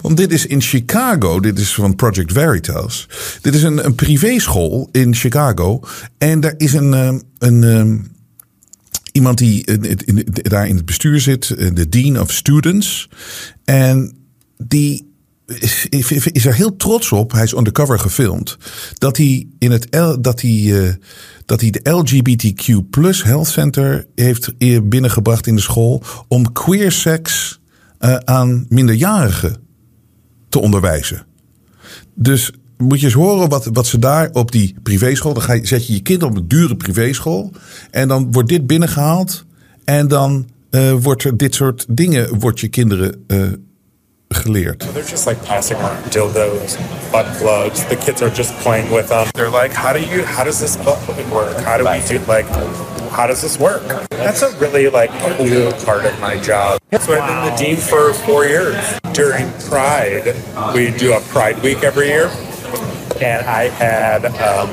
Want 0.00 0.16
dit 0.16 0.32
is 0.32 0.46
in 0.46 0.60
Chicago. 0.60 1.40
Dit 1.40 1.58
is 1.58 1.74
van 1.74 1.94
Project 1.94 2.32
Veritas. 2.32 3.08
Dit 3.40 3.54
is 3.54 3.62
een, 3.62 3.84
een 3.84 3.94
privéschool 3.94 4.88
in 4.92 5.14
Chicago. 5.14 5.80
En 6.18 6.40
daar 6.40 6.54
is 6.56 6.72
een, 6.72 6.92
een, 6.92 7.22
een 7.62 8.10
iemand 9.12 9.38
die 9.38 9.78
daar 10.32 10.68
in 10.68 10.76
het 10.76 10.84
bestuur 10.84 11.20
zit. 11.20 11.48
De 11.76 11.88
Dean 11.88 12.20
of 12.20 12.32
Students. 12.32 13.08
En 13.64 14.16
die 14.56 15.12
is, 15.90 16.46
er 16.46 16.54
heel 16.54 16.76
trots 16.76 17.12
op. 17.12 17.32
Hij 17.32 17.42
is 17.42 17.54
undercover 17.54 17.98
gefilmd. 17.98 18.56
Dat 18.98 19.16
hij, 19.16 19.46
in 19.58 19.70
het, 19.70 19.92
dat 20.20 20.40
hij, 20.40 20.50
uh, 20.50 20.92
dat 21.46 21.60
hij 21.60 21.70
de 21.70 21.90
LGBTQ 21.90 22.66
Health 23.22 23.46
Center 23.48 24.06
heeft 24.14 24.52
binnengebracht 24.88 25.46
in 25.46 25.54
de 25.54 25.62
school. 25.62 26.02
Om 26.28 26.52
queer 26.52 26.92
seks 26.92 27.60
uh, 28.04 28.14
aan 28.14 28.66
minderjarigen 28.68 29.56
te 30.48 30.60
onderwijzen. 30.60 31.26
Dus 32.14 32.52
moet 32.76 33.00
je 33.00 33.06
eens 33.06 33.14
horen 33.14 33.48
wat, 33.48 33.68
wat 33.72 33.86
ze 33.86 33.98
daar 33.98 34.30
op 34.32 34.52
die 34.52 34.74
privéschool. 34.82 35.34
Dan 35.34 35.42
ga 35.42 35.52
je, 35.52 35.66
zet 35.66 35.86
je 35.86 35.92
je 35.92 36.02
kind 36.02 36.22
op 36.22 36.36
een 36.36 36.48
dure 36.48 36.76
privéschool. 36.76 37.52
En 37.90 38.08
dan 38.08 38.32
wordt 38.32 38.48
dit 38.48 38.66
binnengehaald. 38.66 39.44
En 39.84 40.08
dan 40.08 40.48
uh, 40.70 40.92
wordt 40.92 41.24
er 41.24 41.36
dit 41.36 41.54
soort 41.54 41.86
dingen 41.88 42.38
wordt 42.38 42.60
je 42.60 42.68
kinderen 42.68 43.24
uh, 43.26 43.46
geleerd. 44.28 44.78
They're 44.78 45.10
just 45.10 45.26
like 45.26 45.40
passing 45.46 45.78
around 45.78 46.12
dildos, 46.12 46.76
butt 47.10 47.26
plugs. 47.38 47.88
The 47.88 47.96
kids 47.96 48.22
are 48.22 48.34
just 48.34 48.62
playing 48.62 48.88
with 48.88 49.06
them. 49.06 49.26
They're 49.30 49.62
like, 49.62 49.74
how 49.74 49.92
do 49.92 50.00
you? 50.00 50.24
How 50.24 50.44
does 50.44 50.58
this 50.58 50.76
butt 50.76 51.04
plug 51.04 51.28
work? 51.30 51.64
How 51.64 51.76
do 51.78 51.84
we 51.84 52.02
do 52.08 52.32
like? 52.32 52.46
How 53.14 53.28
does 53.28 53.42
this 53.42 53.60
work? 53.60 53.86
That's 54.10 54.42
a 54.42 54.50
really 54.58 54.88
like 54.88 55.08
cool 55.10 55.70
part 55.84 56.04
of 56.04 56.18
my 56.20 56.36
job. 56.36 56.80
So 57.00 57.14
I've 57.14 57.28
been 57.28 57.48
the 57.48 57.56
dean 57.56 57.76
for 57.76 58.12
four 58.12 58.44
years. 58.44 58.74
During 59.12 59.52
Pride, 59.68 60.34
we 60.74 60.90
do 60.90 61.12
a 61.12 61.20
Pride 61.20 61.62
Week 61.62 61.84
every 61.84 62.08
year, 62.08 62.26
and 63.22 63.46
I 63.46 63.68
had 63.68 64.26
um, 64.26 64.68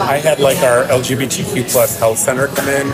I 0.00 0.22
had 0.24 0.40
like 0.40 0.56
our 0.62 0.84
LGBTQ 0.84 1.70
plus 1.70 1.98
health 1.98 2.16
center 2.16 2.46
come 2.46 2.68
in. 2.70 2.88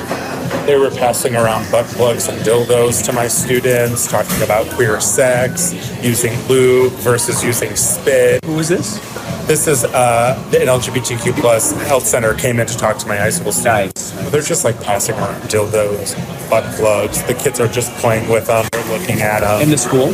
They 0.66 0.76
were 0.76 0.90
passing 0.90 1.36
around 1.36 1.70
butt 1.70 1.86
plugs 1.86 2.26
and 2.26 2.40
dildos 2.40 3.04
to 3.04 3.12
my 3.12 3.28
students, 3.28 4.10
talking 4.10 4.42
about 4.42 4.68
queer 4.74 5.00
sex, 5.00 5.72
using 6.02 6.32
lube 6.48 6.92
versus 6.94 7.44
using 7.44 7.76
spit. 7.76 8.44
Who 8.44 8.58
is 8.58 8.68
this? 8.68 8.98
This 9.46 9.68
is 9.68 9.84
uh, 9.84 10.34
the 10.50 10.56
LGBTQ 10.56 11.40
plus 11.40 11.70
health 11.86 12.04
center 12.04 12.34
came 12.34 12.58
in 12.58 12.66
to 12.66 12.76
talk 12.76 12.98
to 12.98 13.06
my 13.06 13.16
high 13.16 13.30
school 13.30 13.52
students. 13.52 14.10
They're 14.32 14.42
just 14.42 14.64
like 14.64 14.74
passing 14.82 15.14
around 15.14 15.40
dildos, 15.42 16.16
butt 16.50 16.64
plugs. 16.74 17.22
The 17.22 17.34
kids 17.34 17.60
are 17.60 17.68
just 17.68 17.92
playing 18.00 18.28
with 18.28 18.48
them. 18.48 18.66
They're 18.72 18.98
looking 18.98 19.22
at 19.22 19.42
them. 19.42 19.62
In 19.62 19.70
the 19.70 19.78
school? 19.78 20.08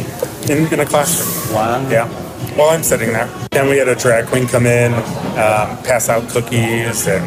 In, 0.51 0.71
in 0.71 0.81
a 0.81 0.85
classroom. 0.85 1.55
Wow. 1.57 1.88
Yeah. 1.88 2.09
While 2.57 2.77
I'm 2.77 2.83
sitting 2.83 3.14
there. 3.14 3.27
Then 3.53 3.71
we 3.71 3.79
had 3.79 3.88
a 3.88 3.95
drag 3.95 4.27
queen 4.27 4.47
come 4.47 4.66
in, 4.66 4.92
um, 4.92 5.79
pass 5.83 6.11
out 6.11 6.29
cookies 6.29 7.07
and 7.07 7.25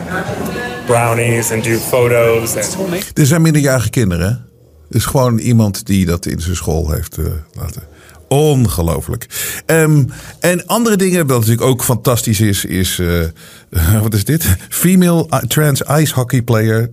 brownies 0.85 1.51
and 1.51 1.63
do 1.63 1.79
photos. 1.79 2.55
And... 2.55 3.17
Er 3.17 3.25
zijn 3.25 3.41
minderjarige 3.41 3.89
kinderen. 3.89 4.49
Het 4.87 4.95
is 4.95 5.05
gewoon 5.05 5.37
iemand 5.37 5.85
die 5.85 6.05
dat 6.05 6.25
in 6.25 6.39
zijn 6.39 6.55
school 6.55 6.91
heeft 6.91 7.17
uh, 7.17 7.25
laten. 7.53 7.94
Ongelooflijk. 8.27 9.27
Um, 9.65 10.09
en 10.39 10.65
andere 10.65 10.95
dingen, 10.95 11.27
wat 11.27 11.39
natuurlijk 11.39 11.67
ook 11.67 11.83
fantastisch 11.83 12.39
is, 12.39 12.65
is. 12.65 12.99
Uh, 12.99 13.23
wat 14.03 14.13
is 14.13 14.25
dit? 14.25 14.55
Female 14.69 15.43
trans 15.47 15.81
ice 15.81 16.13
hockey 16.13 16.41
player 16.41 16.91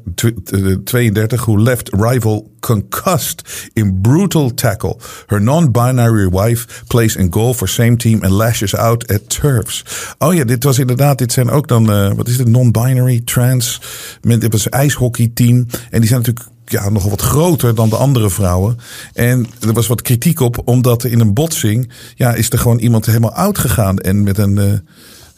32 0.84 1.44
who 1.44 1.62
left 1.62 1.90
rival 1.92 2.50
concussed 2.60 3.70
in 3.72 4.00
brutal 4.00 4.54
tackle. 4.54 4.96
Her 5.26 5.40
non-binary 5.40 6.28
wife 6.28 6.84
plays 6.86 7.16
in 7.16 7.32
goal 7.32 7.54
for 7.54 7.68
same 7.68 7.96
team 7.96 8.22
and 8.22 8.32
lashes 8.32 8.74
out 8.74 9.06
at 9.08 9.28
turfs. 9.28 9.84
Oh 10.18 10.34
ja, 10.34 10.44
dit 10.44 10.64
was 10.64 10.78
inderdaad, 10.78 11.18
dit 11.18 11.32
zijn 11.32 11.50
ook 11.50 11.68
dan, 11.68 11.90
uh, 11.90 12.12
wat 12.12 12.28
is 12.28 12.38
het, 12.38 12.48
non-binary 12.48 13.20
trans. 13.24 13.80
Dit 14.20 14.52
was 14.52 14.64
een 14.64 14.72
ijshockeyteam. 14.72 15.66
En 15.90 16.00
die 16.00 16.08
zijn 16.08 16.20
natuurlijk 16.20 16.51
ja, 16.64 16.88
nogal 16.88 17.10
wat 17.10 17.20
groter 17.20 17.74
dan 17.74 17.88
de 17.88 17.96
andere 17.96 18.30
vrouwen. 18.30 18.78
En 19.12 19.46
er 19.60 19.72
was 19.72 19.86
wat 19.86 20.02
kritiek 20.02 20.40
op, 20.40 20.62
omdat 20.64 21.04
in 21.04 21.20
een 21.20 21.34
botsing 21.34 21.92
ja, 22.14 22.34
is 22.34 22.50
er 22.50 22.58
gewoon 22.58 22.78
iemand 22.78 23.06
helemaal 23.06 23.32
oud 23.34 23.58
gegaan. 23.58 23.98
En 23.98 24.22
met 24.22 24.38
een 24.38 24.56
uh, 24.56 24.72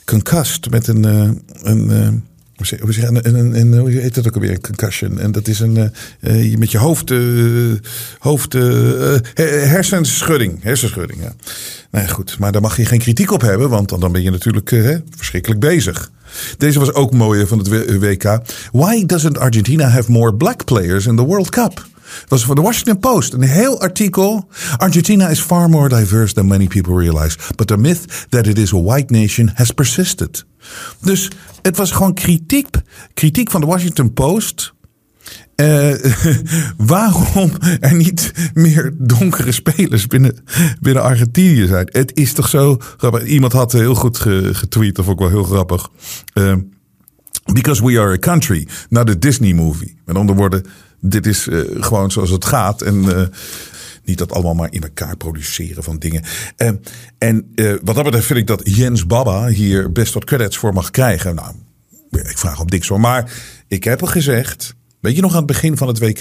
concussed, 0.04 0.70
met 0.70 0.86
een. 0.86 1.06
Uh, 1.06 1.30
een 1.62 1.90
uh, 1.90 2.08
hoe 2.56 2.92
zeg 2.92 3.08
een, 3.08 3.60
een, 3.60 3.78
hoe 3.78 3.90
heet 3.90 4.14
dat 4.14 4.26
ook 4.26 4.34
alweer? 4.34 4.50
Een 4.50 4.60
concussion. 4.60 5.18
En 5.18 5.32
dat 5.32 5.48
is 5.48 5.60
een. 5.60 5.92
Uh, 6.20 6.56
met 6.56 6.70
je 6.70 6.78
hoofd. 6.78 7.10
Uh, 7.10 7.74
hoofd 8.18 8.54
uh, 8.54 9.16
hersenschudding. 9.34 10.62
Hersenschudding, 10.62 11.22
ja. 11.22 11.32
Nee, 11.90 12.08
goed. 12.08 12.38
Maar 12.38 12.52
daar 12.52 12.60
mag 12.62 12.76
je 12.76 12.84
geen 12.84 12.98
kritiek 12.98 13.30
op 13.30 13.40
hebben, 13.40 13.68
want 13.68 14.00
dan 14.00 14.12
ben 14.12 14.22
je 14.22 14.30
natuurlijk 14.30 14.70
hè, 14.70 14.96
verschrikkelijk 15.16 15.60
bezig. 15.60 16.10
Deze 16.58 16.78
was 16.78 16.92
ook 16.92 17.12
mooier 17.12 17.46
van 17.46 17.58
het 17.58 17.68
WK. 17.98 18.40
Why 18.72 19.06
doesn't 19.06 19.38
Argentina 19.38 19.88
have 19.88 20.10
more 20.10 20.34
black 20.34 20.64
players 20.64 21.06
in 21.06 21.16
the 21.16 21.22
World 21.22 21.48
Cup? 21.48 21.86
Was 22.28 22.44
voor 22.44 22.54
de 22.54 22.60
Washington 22.60 22.98
Post. 22.98 23.32
Een 23.32 23.42
heel 23.42 23.80
artikel. 23.80 24.48
Argentina 24.76 25.28
is 25.28 25.40
far 25.40 25.68
more 25.68 25.88
diverse 25.88 26.34
than 26.34 26.46
many 26.46 26.66
people 26.66 26.96
realize. 26.96 27.38
But 27.56 27.66
the 27.66 27.76
myth 27.76 28.26
that 28.28 28.46
it 28.46 28.58
is 28.58 28.72
a 28.72 28.82
white 28.82 29.12
nation 29.12 29.50
has 29.54 29.70
persisted. 29.70 30.44
Dus 31.00 31.30
het 31.62 31.76
was 31.76 31.90
gewoon 31.90 32.14
kritiek. 32.14 32.66
Kritiek 33.14 33.50
van 33.50 33.60
de 33.60 33.66
Washington 33.66 34.12
Post. 34.12 34.72
Eh, 35.54 35.94
waarom 36.76 37.50
er 37.80 37.94
niet 37.94 38.32
meer 38.54 38.94
donkere 38.98 39.52
spelers 39.52 40.06
binnen, 40.06 40.36
binnen 40.80 41.02
Argentinië 41.02 41.66
zijn? 41.66 41.88
Het 41.92 42.10
is 42.14 42.32
toch 42.32 42.48
zo 42.48 42.76
grappig. 42.96 43.24
Iemand 43.24 43.52
had 43.52 43.72
heel 43.72 43.94
goed 43.94 44.18
ge- 44.18 44.50
getweet, 44.54 44.96
vond 44.96 45.08
ik 45.08 45.18
wel 45.18 45.28
heel 45.28 45.44
grappig. 45.44 45.88
Eh, 46.32 46.54
because 47.52 47.84
we 47.84 48.00
are 48.00 48.12
a 48.12 48.18
country, 48.18 48.68
not 48.88 49.10
a 49.10 49.14
Disney 49.18 49.52
movie. 49.54 49.96
Met 50.04 50.16
andere 50.16 50.38
woorden, 50.38 50.64
dit 51.10 51.26
is 51.26 51.48
eh, 51.48 51.60
gewoon 51.80 52.10
zoals 52.10 52.30
het 52.30 52.44
gaat. 52.44 52.82
En 52.82 53.16
eh, 53.16 53.26
niet 54.04 54.18
dat 54.18 54.32
allemaal 54.32 54.54
maar 54.54 54.72
in 54.72 54.82
elkaar 54.82 55.16
produceren 55.16 55.82
van 55.82 55.98
dingen. 55.98 56.22
Eh, 56.56 56.70
en 57.18 57.52
eh, 57.54 57.74
wat 57.82 57.94
dat 57.94 58.04
betreft 58.04 58.26
vind 58.26 58.38
ik 58.38 58.46
dat 58.46 58.60
Jens 58.64 59.06
Baba 59.06 59.46
hier 59.46 59.92
best 59.92 60.14
wat 60.14 60.24
credits 60.24 60.56
voor 60.56 60.72
mag 60.72 60.90
krijgen. 60.90 61.34
Nou, 61.34 61.54
ik 62.10 62.38
vraag 62.38 62.60
op 62.60 62.70
niks 62.70 62.88
hoor. 62.88 63.00
Maar 63.00 63.32
ik 63.68 63.84
heb 63.84 64.00
al 64.00 64.06
gezegd. 64.08 64.74
Weet 65.04 65.16
je 65.16 65.22
nog 65.22 65.30
aan 65.30 65.36
het 65.36 65.46
begin 65.46 65.76
van 65.76 65.88
het 65.88 65.98
WK? 65.98 66.20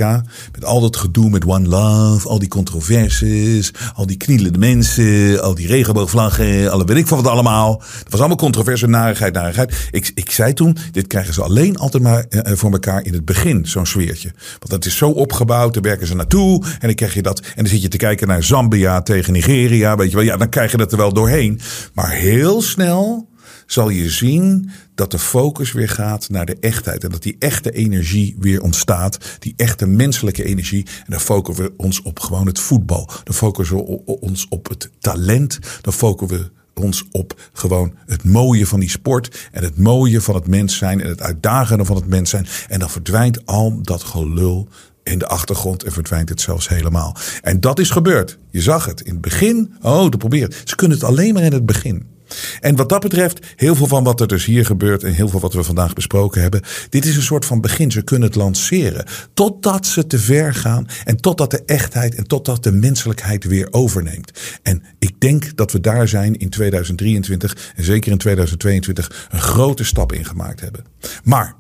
Met 0.52 0.66
al 0.66 0.82
dat 0.82 0.98
gedoe 0.98 1.30
met 1.30 1.46
One 1.46 1.68
Love, 1.68 2.28
al 2.28 2.40
die 2.40 2.48
controversies, 2.48 3.72
al 3.96 4.06
die 4.06 4.18
knielende 4.18 4.58
mensen, 4.58 5.42
al 5.42 5.56
die 5.56 5.68
regenboogvlaggen, 5.68 6.72
alle 6.72 6.86
weet 6.86 6.98
ik 6.98 7.08
van 7.08 7.22
wat 7.22 7.32
allemaal. 7.32 7.78
Dat 7.78 8.10
was 8.10 8.20
allemaal 8.20 8.38
controverse, 8.38 8.88
narigheid, 8.88 9.34
narigheid. 9.34 9.88
Ik, 9.92 10.12
ik 10.16 10.32
zei 10.32 10.54
toen, 10.54 10.78
dit 10.92 11.08
krijgen 11.08 11.34
ze 11.34 11.44
alleen 11.44 11.78
altijd 11.78 12.04
maar 12.04 12.26
eh, 12.30 12.56
voor 12.56 12.72
elkaar 12.72 13.06
in 13.06 13.14
het 13.14 13.26
begin, 13.26 13.66
zo'n 13.66 13.86
sfeertje. 13.86 14.32
Want 14.36 14.70
dat 14.70 14.86
is 14.86 14.98
zo 14.98 15.10
opgebouwd, 15.10 15.74
daar 15.74 15.84
werken 15.84 16.08
ze 16.08 16.16
naartoe 16.16 16.64
en 16.64 16.88
dan 16.88 16.96
krijg 16.96 17.14
je 17.14 17.22
dat. 17.22 17.40
En 17.40 17.52
dan 17.56 17.68
zit 17.68 17.82
je 17.82 17.88
te 17.88 17.98
kijken 17.98 18.28
naar 18.28 18.44
Zambia 18.44 19.02
tegen 19.02 19.34
Nigeria, 19.34 19.96
weet 19.96 20.10
je 20.10 20.16
wel. 20.16 20.26
Ja, 20.26 20.38
dan 20.38 20.50
krijg 20.50 20.72
je 20.72 20.78
dat 20.78 20.92
er 20.92 20.98
wel 20.98 21.14
doorheen. 21.14 21.60
Maar 21.94 22.12
heel 22.12 22.62
snel 22.62 23.28
zal 23.66 23.90
je 23.90 24.10
zien 24.10 24.70
dat 24.96 25.12
de 25.12 25.20
focus 25.20 25.72
weer 25.72 25.90
gaat 25.90 26.30
naar 26.30 26.46
de 26.46 26.58
echtheid. 26.60 27.04
En 27.04 27.12
dat 27.12 27.24
die 27.24 27.36
echte 27.40 27.72
energie 27.72 28.36
weer 28.40 28.62
ontstaat. 28.62 29.18
Die 29.40 29.54
echte 29.58 29.86
menselijke 29.86 30.44
energie. 30.44 30.86
En 30.86 31.06
dan 31.08 31.20
focussen 31.20 31.66
we 31.66 31.74
ons 31.78 32.02
op 32.02 32.20
gewoon 32.20 32.48
het 32.48 32.60
voetbal. 32.60 33.10
Dan 33.24 33.36
focussen 33.36 33.78
we 33.78 34.06
ons 34.06 34.48
op 34.50 34.70
het 34.70 34.90
talent. 35.00 35.60
Dan 35.82 35.94
focussen 35.94 36.38
we 36.38 36.82
ons 36.82 37.04
op 37.12 37.50
gewoon 37.54 37.94
het 38.06 38.24
mooie 38.24 38.68
van 38.68 38.80
die 38.80 38.90
sport. 38.90 39.50
En 39.52 39.64
het 39.64 39.78
mooie 39.78 40.22
van 40.22 40.36
het 40.36 40.48
mens 40.48 40.78
zijn. 40.78 41.02
En 41.02 41.10
het 41.10 41.22
uitdagende 41.22 41.86
van 41.86 41.96
het 41.96 42.08
mens 42.08 42.30
zijn. 42.30 42.48
En 42.68 42.80
dan 42.80 42.90
verdwijnt 42.90 43.46
al 43.46 43.82
dat 43.82 44.04
gelul 44.04 44.68
in 45.04 45.20
de 45.20 45.28
achtergrond 45.28 45.84
en 45.84 45.92
verdwijnt 45.92 46.30
het 46.30 46.42
zelfs 46.42 46.68
helemaal. 46.68 47.16
En 47.42 47.60
dat 47.60 47.80
is 47.80 47.90
gebeurd. 47.90 48.38
Je 48.52 48.62
zag 48.62 48.86
het 48.86 49.02
in 49.02 49.12
het 49.12 49.22
begin. 49.22 49.74
Oh, 49.82 50.02
dat 50.02 50.18
probeert. 50.18 50.62
Ze 50.64 50.76
kunnen 50.76 50.98
het 50.98 51.06
alleen 51.06 51.34
maar 51.34 51.44
in 51.44 51.54
het 51.54 51.66
begin. 51.66 52.13
En 52.60 52.76
wat 52.76 52.90
dat 52.90 53.02
betreft, 53.02 53.46
heel 53.56 53.76
veel 53.76 53.88
van 53.88 54.04
wat 54.04 54.22
er 54.22 54.28
dus 54.28 54.46
hier 54.46 54.66
gebeurt 54.66 55.04
en 55.04 55.14
heel 55.14 55.30
veel 55.30 55.40
wat 55.40 55.54
we 55.54 55.64
vandaag 55.64 55.94
besproken 55.94 56.42
hebben, 56.42 56.62
dit 56.90 57.06
is 57.06 57.16
een 57.16 57.22
soort 57.22 57.46
van 57.46 57.62
begin. 57.62 57.92
Ze 57.92 58.02
kunnen 58.02 58.28
het 58.28 58.38
lanceren 58.38 59.06
totdat 59.34 59.86
ze 59.86 60.08
te 60.08 60.20
ver 60.20 60.54
gaan 60.54 60.88
en 61.04 61.18
totdat 61.18 61.52
de 61.52 61.64
echtheid 61.66 62.16
en 62.16 62.28
totdat 62.28 62.64
de 62.64 62.72
menselijkheid 62.72 63.44
weer 63.44 63.68
overneemt. 63.72 64.32
En 64.62 64.84
ik 65.00 65.20
denk 65.20 65.56
dat 65.56 65.72
we 65.72 65.80
daar 65.80 66.08
zijn 66.08 66.38
in 66.38 66.50
2023 66.50 67.72
en 67.76 67.84
zeker 67.84 68.12
in 68.12 68.18
2022 68.18 69.28
een 69.32 69.42
grote 69.42 69.84
stap 69.84 70.12
in 70.12 70.26
gemaakt 70.26 70.60
hebben. 70.60 70.84
Maar 71.24 71.56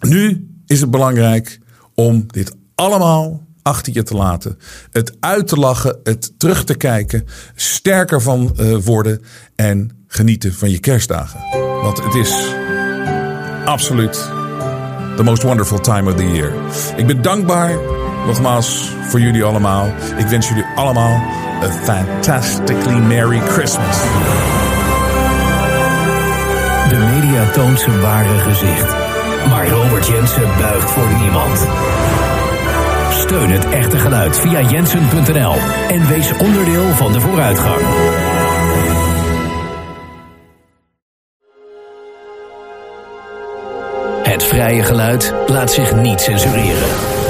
nu 0.00 0.48
is 0.66 0.80
het 0.80 0.90
belangrijk 0.90 1.60
om 1.94 2.24
dit 2.26 2.54
allemaal 2.74 3.46
achter 3.62 3.92
je 3.92 4.02
te 4.02 4.14
laten. 4.14 4.58
Het 4.90 5.16
uit 5.20 5.48
te 5.48 5.56
lachen, 5.56 5.98
het 6.02 6.32
terug 6.38 6.64
te 6.64 6.74
kijken, 6.74 7.26
sterker 7.54 8.20
van 8.20 8.52
eh, 8.56 8.76
worden 8.76 9.22
en 9.54 10.04
genieten 10.06 10.54
van 10.54 10.70
je 10.70 10.78
kerstdagen. 10.78 11.40
Want 11.82 12.04
het 12.04 12.14
is 12.14 12.54
absoluut 13.64 14.30
the 15.16 15.22
most 15.22 15.42
wonderful 15.42 15.80
time 15.80 16.10
of 16.10 16.16
the 16.16 16.30
year. 16.30 16.52
Ik 16.96 17.06
ben 17.06 17.22
dankbaar, 17.22 17.78
nogmaals, 18.26 18.90
voor 19.08 19.20
jullie 19.20 19.44
allemaal. 19.44 19.86
Ik 20.16 20.26
wens 20.26 20.48
jullie 20.48 20.64
allemaal 20.74 21.22
a 21.62 21.70
fantastically 21.70 23.00
Merry 23.00 23.40
Christmas. 23.40 23.96
De 26.88 26.98
media 26.98 27.50
toont 27.50 27.80
zijn 27.80 28.00
ware 28.00 28.38
gezicht. 28.38 28.94
Maar 29.48 29.68
Robert 29.68 30.06
Jensen 30.06 30.48
buigt 30.58 30.90
voor 30.90 31.08
niemand. 31.20 31.66
Steun 33.32 33.50
het 33.50 33.68
echte 33.68 33.98
geluid 33.98 34.38
via 34.38 34.60
jensen.nl 34.60 35.54
en 35.88 36.08
wees 36.08 36.32
onderdeel 36.32 36.88
van 36.88 37.12
de 37.12 37.20
vooruitgang. 37.20 37.80
Het 44.22 44.42
vrije 44.44 44.82
geluid 44.82 45.34
laat 45.46 45.72
zich 45.72 45.94
niet 45.94 46.20
censureren. 46.20 47.21